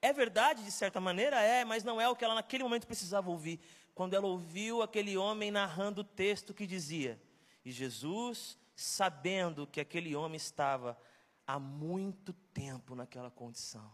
É 0.00 0.12
verdade, 0.12 0.64
de 0.64 0.70
certa 0.70 1.00
maneira, 1.00 1.40
é, 1.40 1.64
mas 1.64 1.82
não 1.82 2.00
é 2.00 2.08
o 2.08 2.14
que 2.14 2.24
ela 2.24 2.34
naquele 2.34 2.62
momento 2.62 2.86
precisava 2.86 3.30
ouvir. 3.30 3.60
Quando 3.94 4.14
ela 4.14 4.26
ouviu 4.26 4.80
aquele 4.80 5.16
homem 5.16 5.50
narrando 5.50 6.02
o 6.02 6.04
texto 6.04 6.54
que 6.54 6.66
dizia: 6.66 7.20
E 7.64 7.72
Jesus, 7.72 8.56
sabendo 8.76 9.66
que 9.66 9.80
aquele 9.80 10.14
homem 10.14 10.36
estava 10.36 10.96
há 11.44 11.58
muito 11.58 12.32
tempo 12.32 12.94
naquela 12.94 13.30
condição, 13.30 13.92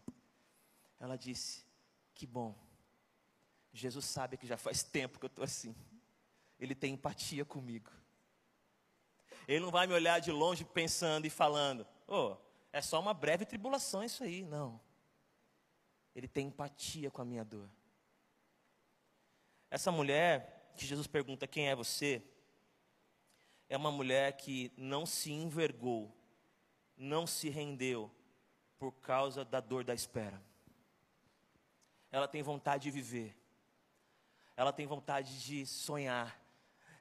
ela 0.99 1.17
disse: 1.17 1.65
Que 2.13 2.27
bom, 2.27 2.55
Jesus 3.73 4.05
sabe 4.05 4.37
que 4.37 4.45
já 4.45 4.57
faz 4.57 4.83
tempo 4.83 5.17
que 5.17 5.25
eu 5.25 5.27
estou 5.27 5.43
assim, 5.43 5.75
Ele 6.59 6.75
tem 6.75 6.93
empatia 6.93 7.43
comigo. 7.43 7.89
Ele 9.47 9.59
não 9.59 9.71
vai 9.71 9.87
me 9.87 9.93
olhar 9.93 10.19
de 10.19 10.31
longe 10.31 10.63
pensando 10.63 11.25
e 11.25 11.29
falando: 11.29 11.85
Oh, 12.07 12.35
é 12.71 12.81
só 12.81 12.99
uma 12.99 13.13
breve 13.13 13.45
tribulação 13.45 14.03
isso 14.03 14.23
aí. 14.23 14.43
Não. 14.43 14.79
Ele 16.15 16.27
tem 16.27 16.47
empatia 16.47 17.11
com 17.11 17.21
a 17.21 17.25
minha 17.25 17.43
dor. 17.43 17.69
Essa 19.69 19.91
mulher 19.91 20.55
que 20.75 20.85
Jesus 20.85 21.07
pergunta 21.07 21.47
quem 21.47 21.69
é 21.69 21.75
você, 21.75 22.21
é 23.69 23.77
uma 23.77 23.91
mulher 23.91 24.33
que 24.33 24.71
não 24.77 25.05
se 25.05 25.31
envergou, 25.31 26.15
não 26.97 27.25
se 27.25 27.49
rendeu 27.49 28.11
por 28.77 28.91
causa 28.91 29.43
da 29.43 29.59
dor 29.59 29.83
da 29.83 29.93
espera. 29.93 30.41
Ela 32.11 32.27
tem 32.27 32.43
vontade 32.43 32.83
de 32.83 32.91
viver, 32.91 33.35
ela 34.55 34.71
tem 34.71 34.85
vontade 34.85 35.43
de 35.43 35.65
sonhar, 35.65 36.39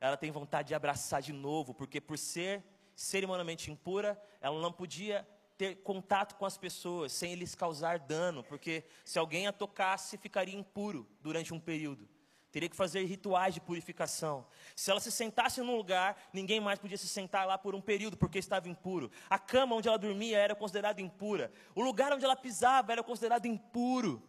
ela 0.07 0.19
tem 0.19 0.31
vontade 0.31 0.69
de 0.69 0.75
abraçar 0.75 1.23
de 1.23 1.33
novo, 1.33 1.73
porque 1.73 1.99
por 1.99 2.19
ser 2.19 2.63
cerimonialmente 2.95 3.71
impura, 3.71 4.21
ela 4.39 4.61
não 4.61 4.71
podia 4.71 5.27
ter 5.57 5.77
contato 5.77 6.35
com 6.35 6.45
as 6.45 6.59
pessoas 6.59 7.11
sem 7.11 7.35
lhes 7.35 7.55
causar 7.55 7.99
dano, 7.99 8.45
porque 8.45 8.85
se 9.03 9.19
alguém 9.19 9.47
a 9.47 9.53
tocasse, 9.53 10.19
ficaria 10.19 10.55
impuro 10.55 11.09
durante 11.23 11.55
um 11.55 11.59
período. 11.59 12.07
Teria 12.53 12.69
que 12.69 12.77
fazer 12.77 13.03
rituais 13.05 13.55
de 13.55 13.63
purificação. 13.63 14.47
Se 14.77 14.91
ela 14.91 15.01
se 15.01 15.11
sentasse 15.11 15.63
num 15.63 15.75
lugar, 15.75 16.29
ninguém 16.35 16.61
mais 16.61 16.79
podia 16.79 16.99
se 16.99 17.09
sentar 17.09 17.47
lá 17.47 17.57
por 17.57 17.75
um 17.75 17.81
período, 17.81 18.17
porque 18.17 18.39
estava 18.39 18.69
impuro. 18.69 19.11
A 19.29 19.39
cama 19.39 19.75
onde 19.75 19.89
ela 19.89 19.99
dormia 19.99 20.39
era 20.39 20.55
considerada 20.55 21.01
impura. 21.01 21.51
O 21.75 21.83
lugar 21.83 22.13
onde 22.13 22.25
ela 22.25 22.37
pisava 22.37 22.93
era 22.93 23.03
considerado 23.03 23.47
impuro. 23.47 24.23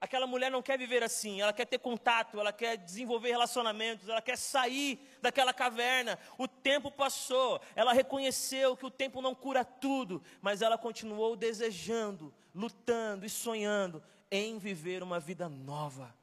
Aquela 0.00 0.26
mulher 0.26 0.50
não 0.50 0.62
quer 0.62 0.78
viver 0.78 1.02
assim, 1.02 1.42
ela 1.42 1.52
quer 1.52 1.66
ter 1.66 1.78
contato, 1.78 2.40
ela 2.40 2.54
quer 2.54 2.78
desenvolver 2.78 3.30
relacionamentos, 3.30 4.08
ela 4.08 4.22
quer 4.22 4.38
sair 4.38 4.98
daquela 5.20 5.52
caverna. 5.52 6.18
O 6.38 6.48
tempo 6.48 6.90
passou, 6.90 7.60
ela 7.76 7.92
reconheceu 7.92 8.74
que 8.74 8.86
o 8.86 8.90
tempo 8.90 9.20
não 9.20 9.34
cura 9.34 9.62
tudo, 9.62 10.22
mas 10.40 10.62
ela 10.62 10.78
continuou 10.78 11.36
desejando, 11.36 12.32
lutando 12.54 13.26
e 13.26 13.28
sonhando 13.28 14.02
em 14.30 14.58
viver 14.58 15.02
uma 15.02 15.20
vida 15.20 15.50
nova. 15.50 16.14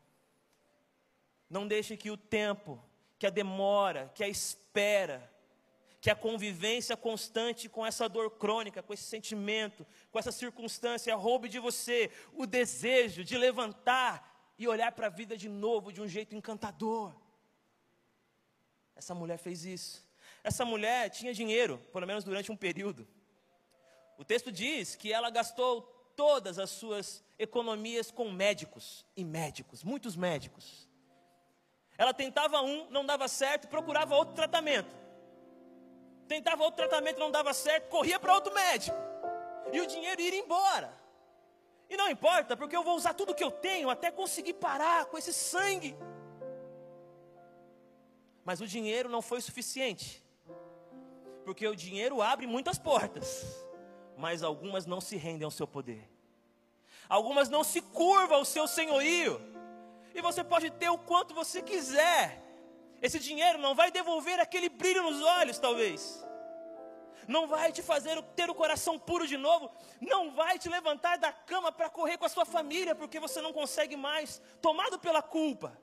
Não 1.48 1.68
deixe 1.68 1.96
que 1.96 2.10
o 2.10 2.18
tempo, 2.18 2.84
que 3.20 3.28
a 3.28 3.30
demora, 3.30 4.12
que 4.16 4.24
a 4.24 4.28
espera, 4.28 5.32
que 6.08 6.12
a 6.12 6.16
convivência 6.16 6.96
constante 6.96 7.68
com 7.68 7.86
essa 7.86 8.08
dor 8.08 8.32
crônica, 8.32 8.82
com 8.82 8.94
esse 8.94 9.04
sentimento, 9.04 9.86
com 10.10 10.18
essa 10.18 10.32
circunstância, 10.32 11.14
roube 11.18 11.50
de 11.50 11.60
você 11.60 12.10
o 12.34 12.46
desejo 12.46 13.26
de 13.26 13.38
levantar 13.38 14.54
e 14.58 14.70
olhar 14.70 14.94
para 14.94 15.08
a 15.08 15.10
vida 15.10 15.36
de 15.36 15.50
novo 15.50 15.92
de 15.92 16.02
um 16.02 16.08
jeito 16.08 16.34
encantador. 16.34 17.14
Essa 18.96 19.14
mulher 19.14 19.38
fez 19.38 19.66
isso. 19.66 20.02
Essa 20.46 20.64
mulher 20.64 21.10
tinha 21.10 21.34
dinheiro, 21.34 21.78
pelo 21.92 22.08
menos 22.08 22.24
durante 22.24 22.54
um 22.54 22.56
período. 22.56 23.06
O 24.18 24.24
texto 24.24 24.50
diz 24.50 24.96
que 24.96 25.12
ela 25.12 25.30
gastou 25.30 25.82
todas 26.16 26.58
as 26.58 26.70
suas 26.70 27.22
economias 27.38 28.12
com 28.12 28.32
médicos 28.32 29.06
e 29.14 29.26
médicos, 29.26 29.84
muitos 29.84 30.16
médicos. 30.16 30.88
Ela 31.98 32.14
tentava 32.14 32.62
um, 32.62 32.90
não 32.90 33.06
dava 33.06 33.28
certo, 33.28 33.68
procurava 33.68 34.16
outro 34.16 34.36
tratamento 34.36 35.07
tentava 36.28 36.64
outro 36.64 36.78
tratamento, 36.78 37.20
não 37.20 37.32
dava 37.32 37.54
certo, 37.54 37.90
corria 37.90 38.20
para 38.20 38.34
outro 38.34 38.54
médico. 38.54 38.98
E 39.72 39.80
o 39.82 39.88
dinheiro 39.88 40.22
ia 40.22 40.40
embora. 40.40 40.94
E 41.90 41.96
não 41.96 42.10
importa, 42.10 42.56
porque 42.56 42.76
eu 42.76 42.84
vou 42.84 42.96
usar 42.96 43.14
tudo 43.14 43.34
que 43.34 43.44
eu 43.44 43.52
tenho 43.52 43.90
até 43.90 44.12
conseguir 44.12 44.54
parar 44.54 45.06
com 45.06 45.18
esse 45.18 45.34
sangue. 45.34 45.98
Mas 48.44 48.62
o 48.62 48.68
dinheiro 48.68 49.10
não 49.10 49.22
foi 49.22 49.42
suficiente. 49.42 50.24
Porque 51.46 51.66
o 51.66 51.76
dinheiro 51.76 52.22
abre 52.22 52.46
muitas 52.46 52.78
portas, 52.78 53.46
mas 54.18 54.44
algumas 54.44 54.86
não 54.86 55.00
se 55.00 55.16
rendem 55.16 55.46
ao 55.46 55.52
seu 55.52 55.66
poder. 55.66 56.10
Algumas 57.08 57.48
não 57.48 57.64
se 57.64 57.82
curvam 57.82 58.40
ao 58.40 58.46
seu 58.46 58.68
senhorio. 58.68 59.40
E 60.14 60.22
você 60.22 60.44
pode 60.44 60.70
ter 60.72 60.90
o 60.90 60.98
quanto 60.98 61.34
você 61.34 61.62
quiser, 61.62 62.44
esse 63.02 63.20
dinheiro 63.20 63.60
não 63.60 63.76
vai 63.76 63.92
devolver 63.92 64.40
aquele 64.40 64.70
brilho 64.70 65.04
nos 65.04 65.22
olhos, 65.22 65.60
talvez. 65.60 66.26
Não 67.28 67.46
vai 67.46 67.72
te 67.72 67.82
fazer 67.82 68.22
ter 68.36 68.50
o 68.50 68.56
coração 68.56 68.98
puro 68.98 69.28
de 69.28 69.36
novo. 69.36 69.70
Não 70.00 70.32
vai 70.32 70.58
te 70.58 70.70
levantar 70.70 71.18
da 71.18 71.32
cama 71.32 71.72
para 71.72 71.90
correr 71.90 72.18
com 72.18 72.26
a 72.26 72.30
sua 72.30 72.46
família, 72.46 72.96
porque 72.96 73.20
você 73.20 73.42
não 73.42 73.52
consegue 73.52 73.98
mais, 73.98 74.42
tomado 74.62 74.98
pela 74.98 75.22
culpa. 75.22 75.78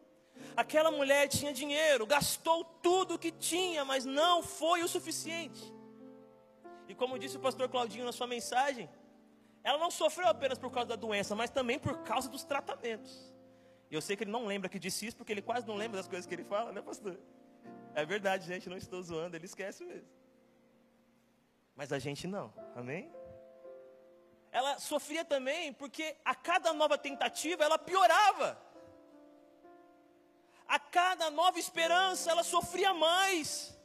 Aquela 0.57 0.91
mulher 0.91 1.29
tinha 1.29 1.53
dinheiro, 1.53 2.07
gastou 2.07 2.65
tudo 2.65 3.19
que 3.19 3.31
tinha, 3.31 3.85
mas 3.85 4.05
não 4.05 4.43
foi 4.43 4.83
o 4.83 4.89
suficiente. 4.89 5.73
E 6.89 6.95
como 6.95 7.19
disse 7.19 7.37
o 7.37 7.41
pastor 7.41 7.69
Claudinho 7.69 8.05
na 8.05 8.13
sua 8.13 8.27
mensagem, 8.27 8.89
ela 9.63 9.79
não 9.79 9.91
sofreu 9.91 10.29
apenas 10.29 10.59
por 10.59 10.71
causa 10.71 10.89
da 10.91 10.97
doença, 10.97 11.35
mas 11.35 11.51
também 11.51 11.79
por 11.79 11.99
causa 12.03 12.29
dos 12.29 12.45
tratamentos. 12.45 13.34
Eu 13.95 14.03
sei 14.03 14.17
que 14.17 14.25
ele 14.25 14.31
não 14.31 14.45
lembra 14.47 14.69
que 14.69 14.79
disse 14.79 15.07
isso, 15.07 15.17
porque 15.17 15.33
ele 15.33 15.43
quase 15.43 15.67
não 15.67 15.77
lembra 15.77 15.99
das 15.99 16.09
coisas 16.09 16.27
que 16.27 16.35
ele 16.35 16.45
fala, 16.45 16.73
né, 16.73 16.83
pastor? 16.83 17.19
É 17.95 18.05
verdade, 18.05 18.47
gente, 18.47 18.69
não 18.69 18.77
estou 18.77 19.01
zoando, 19.03 19.37
ele 19.37 19.47
esquece 19.47 19.85
mesmo. 19.85 20.09
Mas 21.77 21.93
a 21.93 21.99
gente 21.99 22.27
não, 22.27 22.53
amém? 22.75 23.13
Ela 24.51 24.79
sofria 24.79 25.25
também 25.25 25.73
porque 25.73 26.17
a 26.25 26.35
cada 26.35 26.73
nova 26.73 26.97
tentativa 26.99 27.65
ela 27.65 27.79
piorava. 27.79 28.61
A 30.67 30.79
cada 30.79 31.31
nova 31.31 31.59
esperança 31.59 32.31
ela 32.31 32.43
sofria 32.43 32.93
mais. 32.93 33.77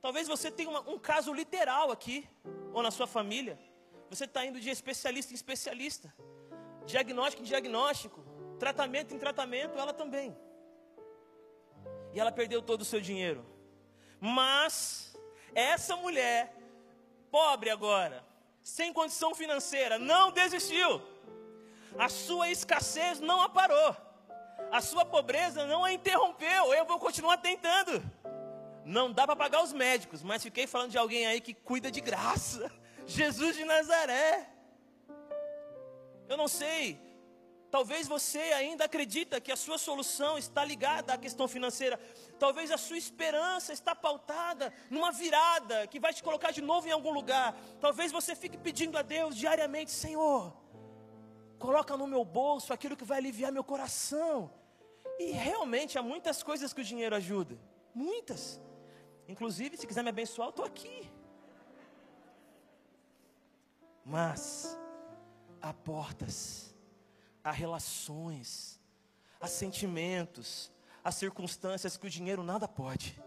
Talvez 0.00 0.26
você 0.26 0.50
tenha 0.50 0.70
uma, 0.70 0.80
um 0.88 0.98
caso 0.98 1.32
literal 1.32 1.90
aqui, 1.90 2.28
ou 2.72 2.82
na 2.82 2.90
sua 2.90 3.06
família. 3.06 3.58
Você 4.08 4.24
está 4.24 4.44
indo 4.44 4.60
de 4.60 4.70
especialista 4.70 5.32
em 5.32 5.34
especialista, 5.34 6.14
diagnóstico 6.86 7.42
em 7.42 7.46
diagnóstico, 7.46 8.31
tratamento 8.62 9.12
em 9.12 9.18
tratamento, 9.18 9.76
ela 9.76 9.92
também. 9.92 10.36
E 12.14 12.20
ela 12.20 12.30
perdeu 12.30 12.62
todo 12.62 12.82
o 12.82 12.84
seu 12.84 13.00
dinheiro. 13.00 13.44
Mas 14.20 15.18
essa 15.52 15.96
mulher, 15.96 16.54
pobre 17.28 17.70
agora, 17.70 18.24
sem 18.62 18.92
condição 18.92 19.34
financeira, 19.34 19.98
não 19.98 20.30
desistiu. 20.30 21.02
A 21.98 22.08
sua 22.08 22.50
escassez 22.50 23.18
não 23.18 23.42
a 23.42 23.48
parou. 23.48 23.96
A 24.70 24.80
sua 24.80 25.04
pobreza 25.04 25.66
não 25.66 25.84
a 25.84 25.92
interrompeu. 25.92 26.72
Eu 26.72 26.84
vou 26.84 27.00
continuar 27.00 27.38
tentando. 27.38 28.00
Não 28.84 29.12
dá 29.12 29.26
para 29.26 29.34
pagar 29.34 29.64
os 29.64 29.72
médicos, 29.72 30.22
mas 30.22 30.40
fiquei 30.40 30.68
falando 30.68 30.92
de 30.92 30.98
alguém 30.98 31.26
aí 31.26 31.40
que 31.40 31.52
cuida 31.52 31.90
de 31.90 32.00
graça. 32.00 32.70
Jesus 33.04 33.56
de 33.56 33.64
Nazaré. 33.64 34.48
Eu 36.28 36.36
não 36.36 36.46
sei 36.46 37.11
Talvez 37.72 38.06
você 38.06 38.38
ainda 38.38 38.84
acredita 38.84 39.40
que 39.40 39.50
a 39.50 39.56
sua 39.56 39.78
solução 39.78 40.36
está 40.36 40.62
ligada 40.62 41.14
à 41.14 41.16
questão 41.16 41.48
financeira. 41.48 41.98
Talvez 42.38 42.70
a 42.70 42.76
sua 42.76 42.98
esperança 42.98 43.72
está 43.72 43.94
pautada 43.94 44.70
numa 44.90 45.10
virada 45.10 45.86
que 45.86 45.98
vai 45.98 46.12
te 46.12 46.22
colocar 46.22 46.50
de 46.50 46.60
novo 46.60 46.86
em 46.86 46.90
algum 46.90 47.12
lugar. 47.12 47.56
Talvez 47.80 48.12
você 48.12 48.36
fique 48.36 48.58
pedindo 48.58 48.98
a 48.98 49.00
Deus 49.00 49.34
diariamente, 49.34 49.90
Senhor, 49.90 50.54
coloca 51.58 51.96
no 51.96 52.06
meu 52.06 52.26
bolso 52.26 52.74
aquilo 52.74 52.94
que 52.94 53.06
vai 53.06 53.16
aliviar 53.16 53.50
meu 53.50 53.64
coração. 53.64 54.52
E 55.18 55.30
realmente 55.30 55.98
há 55.98 56.02
muitas 56.02 56.42
coisas 56.42 56.74
que 56.74 56.82
o 56.82 56.84
dinheiro 56.84 57.16
ajuda, 57.16 57.58
muitas. 57.94 58.60
Inclusive, 59.26 59.78
se 59.78 59.86
quiser 59.86 60.02
me 60.02 60.10
abençoar, 60.10 60.48
eu 60.48 60.50
estou 60.50 60.66
aqui. 60.66 61.10
Mas 64.04 64.78
há 65.62 65.72
portas, 65.72 66.71
há 67.42 67.50
relações, 67.50 68.80
há 69.40 69.46
sentimentos, 69.46 70.70
há 71.02 71.10
circunstâncias 71.10 71.96
que 71.96 72.06
o 72.06 72.10
dinheiro 72.10 72.42
nada 72.42 72.68
pode. 72.68 73.20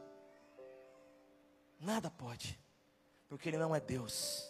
Nada 1.80 2.10
pode, 2.10 2.60
porque 3.28 3.50
ele 3.50 3.58
não 3.58 3.76
é 3.76 3.80
Deus. 3.80 4.50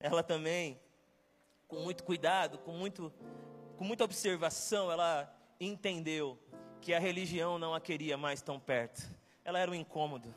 Ela 0.00 0.22
também, 0.22 0.80
com 1.68 1.80
muito 1.80 2.04
cuidado, 2.04 2.58
com, 2.58 2.72
muito, 2.72 3.12
com 3.76 3.84
muita 3.84 4.04
observação, 4.04 4.90
ela 4.90 5.32
entendeu 5.60 6.38
que 6.80 6.94
a 6.94 6.98
religião 6.98 7.58
não 7.58 7.74
a 7.74 7.80
queria 7.80 8.16
mais 8.16 8.40
tão 8.42 8.58
perto. 8.58 9.02
Ela 9.44 9.58
era 9.58 9.70
um 9.70 9.74
incômodo. 9.74 10.34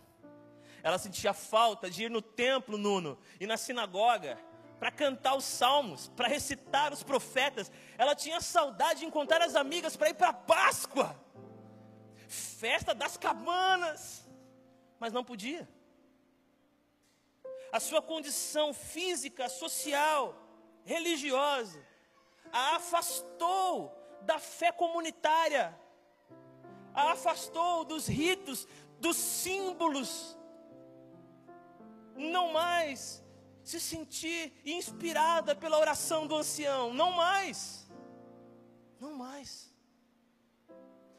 Ela 0.82 0.98
sentia 0.98 1.34
falta 1.34 1.90
de 1.90 2.04
ir 2.04 2.10
no 2.10 2.22
templo, 2.22 2.78
Nuno, 2.78 3.18
e 3.40 3.46
na 3.46 3.58
sinagoga, 3.58 4.40
para 4.80 4.92
cantar 4.92 5.36
os 5.36 5.44
salmos, 5.44 6.08
para 6.16 6.28
recitar 6.28 6.94
os 6.94 7.04
profetas. 7.04 7.72
Ela 7.98 8.16
tinha 8.16 8.40
saudade 8.40 9.02
de 9.02 9.06
encontrar 9.06 9.42
as 9.42 9.56
amigas 9.56 9.98
para 9.98 10.10
ir 10.10 10.14
para 10.14 10.30
a 10.30 10.34
Páscoa, 10.34 11.20
festa 12.28 12.94
das 12.94 13.18
cabanas, 13.18 14.28
mas 15.00 15.12
não 15.12 15.24
podia. 15.24 15.68
A 17.72 17.80
sua 17.80 18.02
condição 18.02 18.74
física, 18.74 19.50
social, 19.50 20.36
religiosa, 20.84 21.86
a 22.52 22.78
afastou 22.78 23.96
da 24.22 24.40
fé 24.40 24.72
comunitária, 24.72 25.78
a 26.94 27.12
afastou 27.12 27.84
dos 27.84 28.08
ritos, 28.08 28.68
dos 29.00 29.18
símbolos, 29.18 30.38
não 32.16 32.52
mais 32.52 33.19
se 33.70 33.80
sentir 33.80 34.52
inspirada 34.66 35.56
pela 35.56 35.78
oração 35.78 36.26
do 36.26 36.36
ancião, 36.36 36.92
não 36.92 37.12
mais, 37.12 37.88
não 39.00 39.14
mais, 39.14 39.72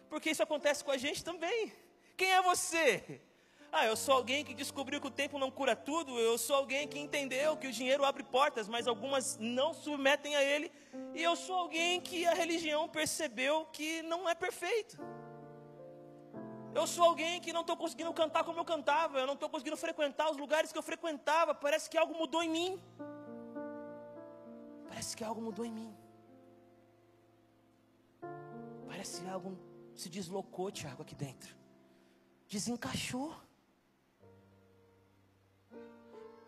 porque 0.08 0.30
isso 0.30 0.42
acontece 0.42 0.82
com 0.82 0.90
a 0.90 0.98
gente 0.98 1.22
também. 1.22 1.72
Quem 2.16 2.32
é 2.32 2.42
você? 2.42 3.20
Ah, 3.70 3.86
eu 3.86 3.94
sou 3.94 4.14
alguém 4.14 4.44
que 4.44 4.52
descobriu 4.52 5.00
que 5.00 5.06
o 5.06 5.12
tempo 5.12 5.38
não 5.38 5.48
cura 5.48 5.76
tudo, 5.76 6.18
eu 6.18 6.36
sou 6.36 6.56
alguém 6.56 6.88
que 6.88 6.98
entendeu 6.98 7.56
que 7.56 7.68
o 7.68 7.72
dinheiro 7.72 8.04
abre 8.04 8.24
portas, 8.24 8.66
mas 8.66 8.88
algumas 8.88 9.38
não 9.38 9.72
submetem 9.72 10.34
a 10.34 10.42
ele, 10.42 10.72
e 11.14 11.22
eu 11.22 11.36
sou 11.36 11.54
alguém 11.54 12.00
que 12.00 12.26
a 12.26 12.34
religião 12.34 12.88
percebeu 12.88 13.64
que 13.66 14.02
não 14.02 14.28
é 14.28 14.34
perfeito. 14.34 14.98
Eu 16.72 16.86
sou 16.86 17.04
alguém 17.04 17.40
que 17.40 17.52
não 17.52 17.62
estou 17.62 17.76
conseguindo 17.76 18.12
cantar 18.12 18.44
como 18.44 18.60
eu 18.60 18.64
cantava, 18.64 19.18
eu 19.18 19.26
não 19.26 19.34
estou 19.34 19.48
conseguindo 19.48 19.76
frequentar 19.76 20.30
os 20.30 20.36
lugares 20.36 20.70
que 20.70 20.78
eu 20.78 20.82
frequentava, 20.82 21.52
parece 21.52 21.90
que 21.90 21.98
algo 21.98 22.14
mudou 22.14 22.42
em 22.42 22.48
mim. 22.48 22.80
Parece 24.88 25.16
que 25.16 25.24
algo 25.24 25.40
mudou 25.42 25.64
em 25.64 25.72
mim. 25.72 25.96
Parece 28.86 29.20
que 29.20 29.28
algo 29.28 29.58
se 29.96 30.08
deslocou, 30.08 30.70
Tiago, 30.70 31.02
aqui 31.02 31.14
dentro. 31.14 31.56
Desencaixou. 32.46 33.34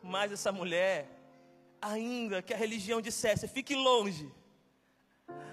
Mas 0.03 0.31
essa 0.31 0.53
mulher, 0.53 1.09
ainda 1.81 2.43
que 2.43 2.55
a 2.55 2.57
religião 2.57 3.01
dissesse, 3.01 3.49
fique 3.49 3.75
longe. 3.75 4.33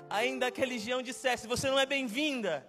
Ainda 0.09 0.51
que 0.51 0.61
a 0.61 0.65
religião 0.65 1.01
dissesse, 1.01 1.47
você 1.47 1.69
não 1.69 1.79
é 1.79 1.85
bem-vinda 1.85 2.67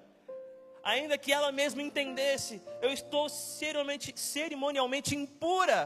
ainda 0.91 1.17
que 1.17 1.33
ela 1.33 1.51
mesma 1.61 1.83
entendesse, 1.89 2.55
eu 2.83 2.91
estou 2.93 3.29
cerimonialmente 3.29 5.15
impura. 5.23 5.79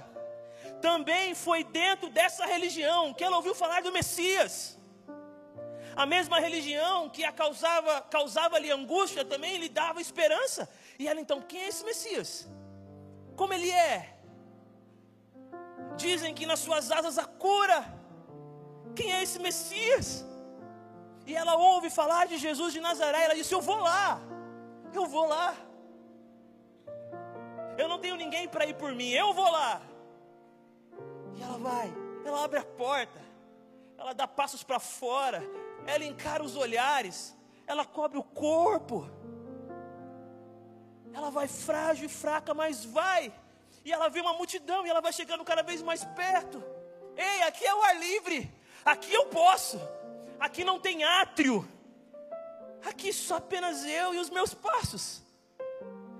Também 0.80 1.34
foi 1.34 1.60
dentro 1.62 2.08
dessa 2.18 2.44
religião 2.54 3.12
que 3.16 3.24
ela 3.26 3.36
ouviu 3.36 3.54
falar 3.54 3.82
do 3.82 3.92
Messias. 3.98 4.52
A 6.02 6.06
mesma 6.14 6.38
religião 6.46 7.08
que 7.14 7.22
a 7.24 7.32
causava, 7.42 7.94
causava-lhe 8.16 8.70
angústia 8.70 9.24
também 9.24 9.58
lhe 9.58 9.68
dava 9.68 10.00
esperança. 10.00 10.68
E 10.98 11.06
ela 11.06 11.20
então, 11.20 11.40
quem 11.40 11.60
é 11.62 11.68
esse 11.68 11.84
Messias? 11.84 12.48
Como 13.36 13.52
ele 13.52 13.70
é? 13.70 14.16
Dizem 15.96 16.34
que 16.34 16.46
nas 16.50 16.60
suas 16.66 16.90
asas 16.90 17.18
a 17.18 17.26
cura. 17.44 17.80
Quem 18.96 19.12
é 19.12 19.22
esse 19.22 19.38
Messias? 19.38 20.24
E 21.26 21.34
ela 21.40 21.54
ouve 21.56 21.90
falar 21.90 22.26
de 22.26 22.38
Jesus 22.38 22.72
de 22.72 22.80
Nazaré. 22.80 23.24
Ela 23.24 23.36
disse: 23.40 23.54
Eu 23.54 23.60
vou 23.70 23.80
lá 23.90 24.06
eu 24.98 25.06
vou 25.06 25.26
lá. 25.26 25.54
Eu 27.76 27.88
não 27.88 27.98
tenho 27.98 28.16
ninguém 28.16 28.48
para 28.48 28.66
ir 28.66 28.74
por 28.74 28.92
mim, 28.92 29.10
eu 29.10 29.32
vou 29.32 29.50
lá. 29.50 29.80
E 31.36 31.42
ela 31.42 31.58
vai, 31.58 31.92
ela 32.24 32.44
abre 32.44 32.58
a 32.58 32.64
porta, 32.64 33.20
ela 33.98 34.12
dá 34.12 34.28
passos 34.28 34.62
para 34.62 34.78
fora, 34.78 35.42
ela 35.86 36.04
encara 36.04 36.42
os 36.42 36.56
olhares, 36.56 37.36
ela 37.66 37.84
cobre 37.84 38.18
o 38.18 38.22
corpo. 38.22 39.10
Ela 41.12 41.30
vai 41.30 41.46
frágil 41.46 42.06
e 42.06 42.08
fraca, 42.08 42.52
mas 42.54 42.84
vai. 42.84 43.32
E 43.84 43.92
ela 43.92 44.08
vê 44.08 44.20
uma 44.20 44.32
multidão 44.32 44.86
e 44.86 44.90
ela 44.90 45.00
vai 45.00 45.12
chegando 45.12 45.44
cada 45.44 45.62
vez 45.62 45.82
mais 45.82 46.04
perto. 46.04 46.62
Ei, 47.16 47.42
aqui 47.42 47.64
é 47.64 47.74
o 47.74 47.82
ar 47.82 47.96
livre. 47.98 48.52
Aqui 48.84 49.12
eu 49.12 49.26
posso. 49.26 49.80
Aqui 50.40 50.64
não 50.64 50.80
tem 50.80 51.04
átrio. 51.04 51.66
Aqui 52.84 53.12
só 53.12 53.36
apenas 53.36 53.84
eu 53.84 54.14
e 54.14 54.18
os 54.18 54.30
meus 54.30 54.52
passos. 54.52 55.22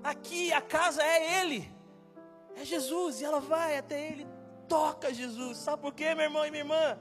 Aqui 0.03 0.51
a 0.51 0.61
casa 0.61 1.03
é 1.03 1.41
Ele, 1.41 1.71
é 2.55 2.63
Jesus, 2.63 3.21
e 3.21 3.25
ela 3.25 3.39
vai 3.39 3.77
até 3.77 4.09
Ele, 4.09 4.27
toca 4.67 5.13
Jesus. 5.13 5.57
Sabe 5.57 5.81
por 5.81 5.93
quê, 5.93 6.13
meu 6.15 6.25
irmão 6.25 6.45
e 6.45 6.51
minha 6.51 6.63
irmã? 6.63 6.97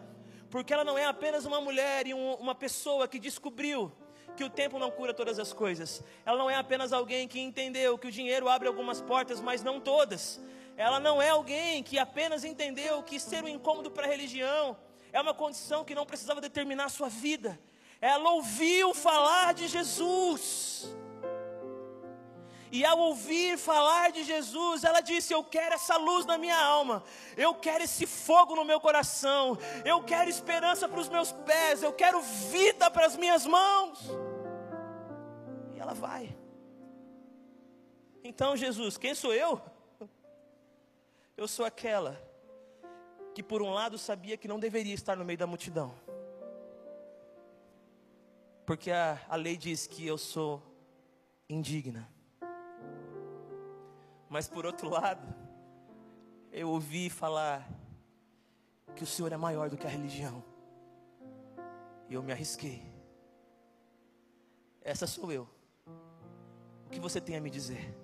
Porque 0.51 0.73
ela 0.73 0.85
não 0.85 0.97
é 0.97 1.05
apenas 1.05 1.45
uma 1.45 1.61
mulher 1.61 2.07
e 2.07 2.15
um, 2.15 2.35
uma 2.35 2.55
pessoa 2.55 3.09
que 3.09 3.19
descobriu 3.19 3.93
que 4.37 4.45
o 4.45 4.51
tempo 4.51 4.79
não 4.79 4.91
cura 4.91 5.15
todas 5.15 5.39
as 5.39 5.53
coisas. 5.53 6.03
Ela 6.25 6.39
não 6.39 6.51
é 6.51 6.57
apenas 6.57 6.93
alguém 6.93 7.29
que 7.29 7.41
entendeu 7.41 7.97
que 7.99 8.09
o 8.09 8.11
dinheiro 8.11 8.49
abre 8.49 8.69
algumas 8.69 9.01
portas, 9.01 9.41
mas 9.41 9.63
não 9.63 9.81
todas. 9.81 10.41
Ela 10.77 10.99
não 10.99 11.23
é 11.23 11.31
alguém 11.31 11.83
que 11.83 11.99
apenas 11.99 12.45
entendeu 12.45 13.03
que 13.03 13.21
ser 13.21 13.45
um 13.45 13.49
incômodo 13.49 13.91
para 13.91 14.07
a 14.07 14.11
religião 14.11 14.77
é 15.13 15.21
uma 15.21 15.33
condição 15.33 15.85
que 15.85 15.95
não 15.95 16.05
precisava 16.05 16.41
determinar 16.41 16.87
a 16.87 16.89
sua 16.89 17.09
vida 17.09 17.59
ela 18.05 18.33
ouviu 18.33 18.93
falar 18.93 19.55
de 19.55 19.67
Jesus. 19.67 20.95
E 22.71 22.85
ao 22.85 22.99
ouvir 22.99 23.57
falar 23.57 24.13
de 24.13 24.25
Jesus, 24.25 24.85
ela 24.85 25.01
disse: 25.01 25.33
Eu 25.33 25.43
quero 25.43 25.75
essa 25.77 25.97
luz 25.97 26.27
na 26.27 26.37
minha 26.37 26.59
alma, 26.63 27.03
eu 27.35 27.55
quero 27.55 27.83
esse 27.83 28.07
fogo 28.07 28.55
no 28.57 28.63
meu 28.63 28.79
coração, 28.79 29.57
eu 29.87 30.03
quero 30.03 30.29
esperança 30.29 30.87
para 30.87 31.01
os 31.01 31.09
meus 31.09 31.33
pés, 31.33 31.83
eu 31.83 31.95
quero 31.95 32.21
vida 32.21 32.91
para 32.91 33.07
as 33.07 33.17
minhas 33.17 33.47
mãos. 33.47 33.99
E 35.75 35.81
ela 35.81 35.95
vai. 35.95 36.37
Então, 38.23 38.55
Jesus, 38.55 38.99
quem 38.99 39.15
sou 39.15 39.33
eu? 39.33 39.63
Eu 41.39 41.49
sou 41.49 41.65
aquela 41.65 42.21
que, 43.35 43.43
por 43.43 43.63
um 43.63 43.71
lado, 43.71 43.97
sabia 43.97 44.37
que 44.37 44.47
não 44.47 44.61
deveria 44.61 44.95
estar 44.95 45.17
no 45.17 45.25
meio 45.25 45.39
da 45.39 45.47
multidão 45.47 46.04
porque 48.67 48.91
a, 48.91 49.21
a 49.29 49.37
lei 49.37 49.57
diz 49.57 49.87
que 49.87 50.07
eu 50.07 50.17
sou 50.17 50.63
indigna. 51.49 52.09
Mas 54.29 54.49
por 54.49 54.65
outro 54.65 54.89
lado, 54.89 55.27
eu 56.51 56.71
ouvi 56.71 57.11
falar 57.11 57.69
que 58.97 59.05
o 59.05 59.07
Senhor 59.07 59.33
é 59.33 59.37
maior 59.37 59.69
do 59.69 59.77
que 59.77 59.87
a 59.87 59.91
religião. 59.91 60.43
E 62.09 62.15
eu 62.15 62.23
me 62.23 62.33
arrisquei. 62.33 62.83
Essa 64.83 65.07
sou 65.07 65.31
eu. 65.31 65.49
O 66.87 66.91
que 66.91 67.01
você 67.01 67.21
tem 67.21 67.37
a 67.37 67.41
me 67.41 67.51
dizer? 67.51 67.97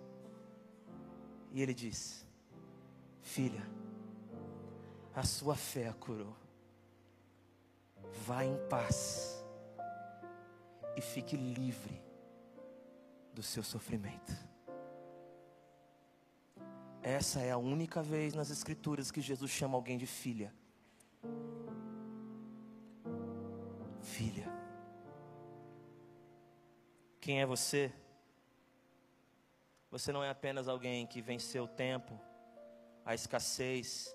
E 1.53 1.63
ele 1.63 1.75
diz: 1.75 2.27
Filha, 3.23 3.67
a 5.15 5.23
sua 5.23 5.55
fé 5.55 5.89
a 5.89 5.95
curou. 5.95 6.37
Vá 8.27 8.45
em 8.45 8.57
paz 8.69 9.40
e 10.97 11.01
fique 11.01 11.37
livre 11.37 12.03
do 13.33 13.43
seu 13.43 13.63
sofrimento. 13.63 14.33
Essa 17.03 17.41
é 17.41 17.51
a 17.51 17.57
única 17.57 18.03
vez 18.03 18.35
nas 18.35 18.51
Escrituras 18.51 19.11
que 19.11 19.21
Jesus 19.21 19.51
chama 19.51 19.77
alguém 19.77 19.97
de 19.97 20.07
filha. 20.07 20.53
Filha. 24.03 24.49
Quem 27.21 27.41
é 27.41 27.47
você? 27.47 27.93
Você 29.91 30.13
não 30.13 30.23
é 30.23 30.31
apenas 30.31 30.69
alguém 30.69 31.07
que 31.07 31.23
venceu 31.23 31.65
o 31.65 31.69
tempo, 31.69 32.19
a 33.05 33.15
escassez 33.15 34.15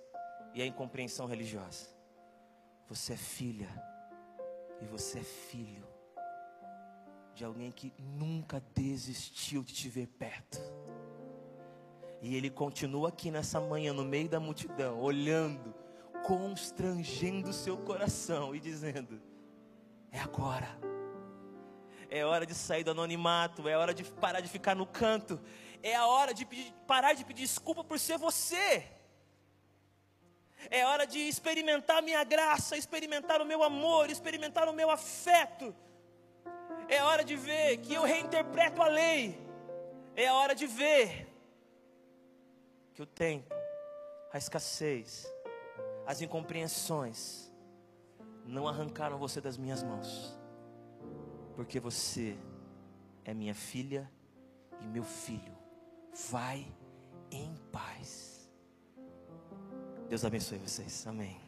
e 0.54 0.62
a 0.62 0.66
incompreensão 0.66 1.26
religiosa. 1.26 1.90
Você 2.88 3.14
é 3.14 3.18
filha 3.18 3.70
e 4.80 4.86
você 4.86 5.20
é 5.20 5.24
filho 5.24 5.95
de 7.36 7.44
alguém 7.44 7.70
que 7.70 7.94
nunca 8.00 8.64
desistiu 8.74 9.62
de 9.62 9.74
te 9.74 9.90
ver 9.90 10.08
perto. 10.08 10.58
E 12.22 12.36
ele 12.36 12.50
continua 12.50 13.10
aqui 13.10 13.30
nessa 13.30 13.60
manhã, 13.60 13.92
no 13.94 14.06
meio 14.06 14.30
da 14.30 14.40
multidão, 14.40 15.02
olhando, 15.02 15.76
constrangendo 16.26 17.50
o 17.50 17.54
seu 17.54 17.78
coração 17.78 18.56
e 18.56 18.60
dizendo: 18.60 19.22
É 20.12 20.20
agora. 20.20 20.80
É 22.10 22.24
hora 22.24 22.46
de 22.46 22.56
sair 22.56 22.84
do 22.84 22.92
anonimato, 22.92 23.68
é 23.68 23.76
hora 23.76 23.94
de 23.94 24.04
parar 24.04 24.40
de 24.40 24.48
ficar 24.48 24.76
no 24.76 24.86
canto, 24.86 25.40
é 25.84 25.96
a 25.96 26.06
hora 26.06 26.34
de 26.34 26.46
pedir, 26.46 26.74
parar 26.88 27.14
de 27.14 27.26
pedir 27.26 27.42
desculpa 27.42 27.84
por 27.84 28.00
ser 28.00 28.18
você. 28.18 28.88
É 30.70 30.86
hora 30.86 31.06
de 31.06 31.20
experimentar 31.20 31.98
a 31.98 32.02
minha 32.02 32.24
graça, 32.24 32.78
experimentar 32.78 33.42
o 33.42 33.46
meu 33.46 33.62
amor, 33.62 34.10
experimentar 34.10 34.70
o 34.70 34.74
meu 34.74 34.90
afeto. 34.90 35.76
É 36.88 37.04
hora 37.04 37.24
de 37.24 37.36
ver 37.36 37.78
que 37.78 37.94
eu 37.94 38.04
reinterpreto 38.04 38.82
a 38.82 38.88
lei. 38.88 39.40
É 40.16 40.32
hora 40.32 40.54
de 40.56 40.68
ver 40.68 41.28
que 42.94 43.02
o 43.02 43.06
tempo, 43.06 43.54
a 44.32 44.38
escassez, 44.38 45.28
as 46.06 46.22
incompreensões 46.22 47.52
não 48.46 48.68
arrancaram 48.68 49.18
você 49.18 49.42
das 49.42 49.58
minhas 49.58 49.84
mãos, 49.84 50.40
porque 51.56 51.80
você 51.80 52.38
é 53.26 53.34
minha 53.34 53.56
filha 53.56 54.10
e 54.80 54.86
meu 54.86 55.04
filho. 55.04 55.58
Vai 56.30 56.66
em 57.32 57.56
paz. 57.72 58.50
Deus 60.08 60.24
abençoe 60.24 60.60
vocês. 60.60 61.06
Amém. 61.08 61.42